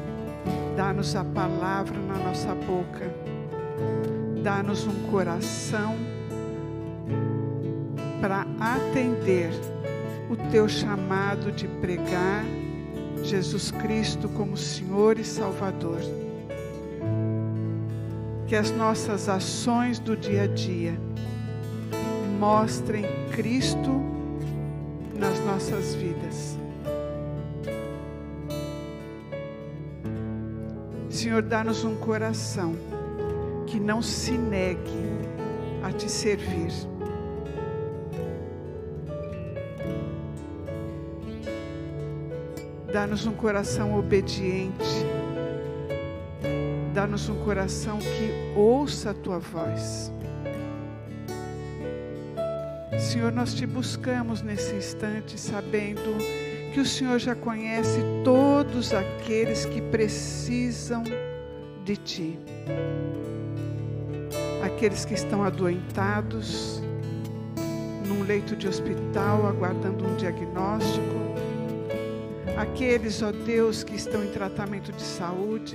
dá-nos 0.76 1.14
a 1.14 1.22
palavra 1.22 1.96
na 1.96 2.18
nossa 2.18 2.52
boca, 2.56 3.08
dá-nos 4.42 4.84
um 4.84 5.10
coração 5.12 5.94
para 8.20 8.44
atender 8.58 9.52
o 10.28 10.34
teu 10.50 10.68
chamado 10.68 11.52
de 11.52 11.68
pregar 11.68 12.44
Jesus 13.22 13.70
Cristo 13.70 14.28
como 14.30 14.56
Senhor 14.56 15.20
e 15.20 15.24
Salvador. 15.24 16.00
Que 18.48 18.56
as 18.56 18.72
nossas 18.72 19.28
ações 19.28 20.00
do 20.00 20.16
dia 20.16 20.42
a 20.42 20.46
dia 20.48 20.98
mostrem 22.40 23.04
Cristo 23.30 24.02
nas 25.14 25.38
nossas 25.44 25.94
vidas. 25.94 26.57
Senhor, 31.28 31.42
dá-nos 31.42 31.84
um 31.84 31.94
coração 31.94 32.74
que 33.66 33.78
não 33.78 34.00
se 34.00 34.30
negue 34.32 35.04
a 35.82 35.92
te 35.92 36.10
servir. 36.10 36.72
Dá-nos 42.90 43.26
um 43.26 43.34
coração 43.34 43.98
obediente 43.98 44.72
Dá-nos 46.94 47.28
um 47.28 47.44
coração 47.44 47.98
que 47.98 48.58
ouça 48.58 49.10
a 49.10 49.14
tua 49.14 49.38
voz. 49.38 50.10
Senhor, 52.98 53.30
nós 53.32 53.52
te 53.52 53.66
buscamos 53.66 54.40
nesse 54.40 54.74
instante, 54.74 55.38
sabendo 55.38 56.16
que 56.78 56.82
o 56.82 56.86
Senhor 56.86 57.18
já 57.18 57.34
conhece 57.34 57.98
todos 58.22 58.94
aqueles 58.94 59.64
que 59.64 59.82
precisam 59.82 61.02
de 61.84 61.96
Ti. 61.96 62.38
Aqueles 64.64 65.04
que 65.04 65.12
estão 65.12 65.42
adoentados, 65.42 66.80
num 68.06 68.22
leito 68.22 68.54
de 68.54 68.68
hospital, 68.68 69.48
aguardando 69.48 70.06
um 70.06 70.14
diagnóstico. 70.14 71.16
Aqueles, 72.56 73.22
ó 73.22 73.32
Deus, 73.32 73.82
que 73.82 73.96
estão 73.96 74.22
em 74.22 74.30
tratamento 74.30 74.92
de 74.92 75.02
saúde. 75.02 75.74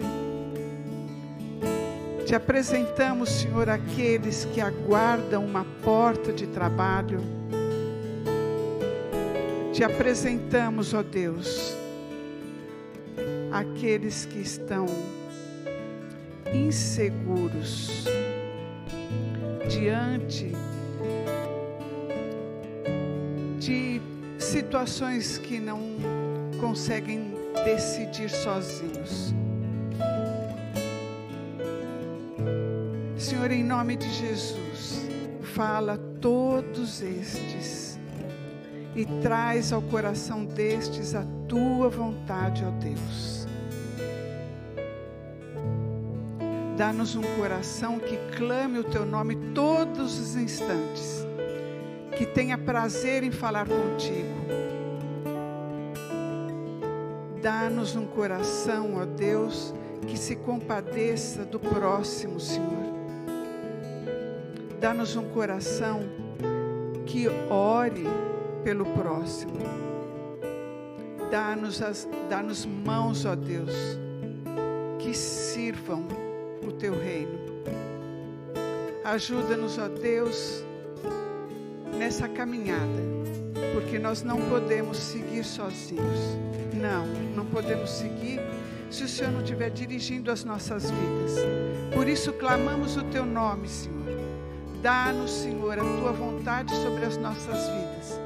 Te 2.25 2.33
apresentamos, 2.33 3.27
Senhor, 3.27 3.69
aqueles 3.69 4.45
que 4.53 4.61
aguardam 4.61 5.43
uma 5.43 5.65
porta 5.83 6.31
de 6.31 6.47
trabalho. 6.47 7.42
Te 9.73 9.83
apresentamos, 9.83 10.93
ó 10.93 11.01
Deus, 11.01 11.75
aqueles 13.51 14.23
que 14.23 14.37
estão 14.37 14.85
inseguros 16.53 18.05
diante 19.67 20.51
de 23.57 23.99
situações 24.37 25.39
que 25.39 25.59
não 25.59 25.81
conseguem 26.61 27.33
decidir 27.65 28.29
sozinhos. 28.29 29.33
Senhor, 33.17 33.49
em 33.49 33.63
nome 33.63 33.95
de 33.95 34.07
Jesus, 34.07 35.07
fala 35.41 35.97
todos 36.21 37.01
estes 37.01 37.92
e 38.95 39.05
traz 39.21 39.73
ao 39.73 39.81
coração 39.81 40.45
destes 40.45 41.15
a 41.15 41.25
tua 41.47 41.89
vontade, 41.89 42.63
ó 42.65 42.71
Deus. 42.71 43.47
Dá-nos 46.77 47.15
um 47.15 47.21
coração 47.37 47.99
que 47.99 48.17
clame 48.35 48.79
o 48.79 48.83
teu 48.83 49.05
nome 49.05 49.35
todos 49.53 50.19
os 50.19 50.35
instantes, 50.35 51.25
que 52.17 52.25
tenha 52.25 52.57
prazer 52.57 53.23
em 53.23 53.31
falar 53.31 53.67
contigo. 53.67 54.43
Dá-nos 57.41 57.95
um 57.95 58.05
coração, 58.05 58.95
ó 58.95 59.05
Deus, 59.05 59.73
que 60.07 60.17
se 60.17 60.35
compadeça 60.35 61.45
do 61.45 61.59
próximo, 61.59 62.39
Senhor. 62.39 62.93
Dá-nos 64.79 65.15
um 65.15 65.25
coração 65.29 66.01
que 67.05 67.27
ore 67.49 68.07
pelo 68.63 68.85
próximo. 68.85 69.53
Dá-nos 71.29 71.79
dá 72.29 72.43
mãos, 72.85 73.25
ó 73.25 73.35
Deus, 73.35 73.73
que 74.99 75.13
sirvam 75.13 76.05
o 76.65 76.71
teu 76.71 76.93
reino. 76.93 77.39
Ajuda-nos, 79.03 79.77
ó 79.77 79.89
Deus, 79.89 80.63
nessa 81.97 82.27
caminhada, 82.27 83.01
porque 83.73 83.99
nós 83.99 84.23
não 84.23 84.37
podemos 84.49 84.97
seguir 84.97 85.43
sozinhos. 85.43 86.19
Não, 86.73 87.05
não 87.35 87.45
podemos 87.45 87.89
seguir 87.89 88.39
se 88.89 89.03
o 89.03 89.07
Senhor 89.07 89.31
não 89.31 89.41
estiver 89.41 89.69
dirigindo 89.71 90.31
as 90.31 90.43
nossas 90.43 90.89
vidas. 90.91 91.35
Por 91.93 92.07
isso 92.07 92.31
clamamos 92.33 92.95
o 92.95 93.03
teu 93.05 93.25
nome, 93.25 93.67
Senhor. 93.67 94.03
Dá-nos, 94.81 95.31
Senhor, 95.31 95.79
a 95.79 95.81
tua 95.81 96.11
vontade 96.11 96.75
sobre 96.75 97.05
as 97.05 97.17
nossas 97.17 97.69
vidas, 97.69 98.19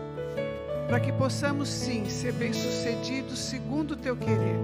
para 0.88 1.00
que 1.00 1.12
possamos 1.12 1.68
sim 1.68 2.10
ser 2.10 2.32
bem-sucedidos 2.34 3.38
segundo 3.38 3.92
o 3.92 3.96
teu 3.96 4.16
querer. 4.16 4.58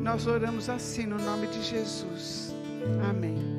Nós 0.00 0.26
oramos 0.26 0.68
assim 0.68 1.06
no 1.06 1.16
nome 1.16 1.46
de 1.46 1.62
Jesus. 1.62 2.52
Amém. 3.08 3.51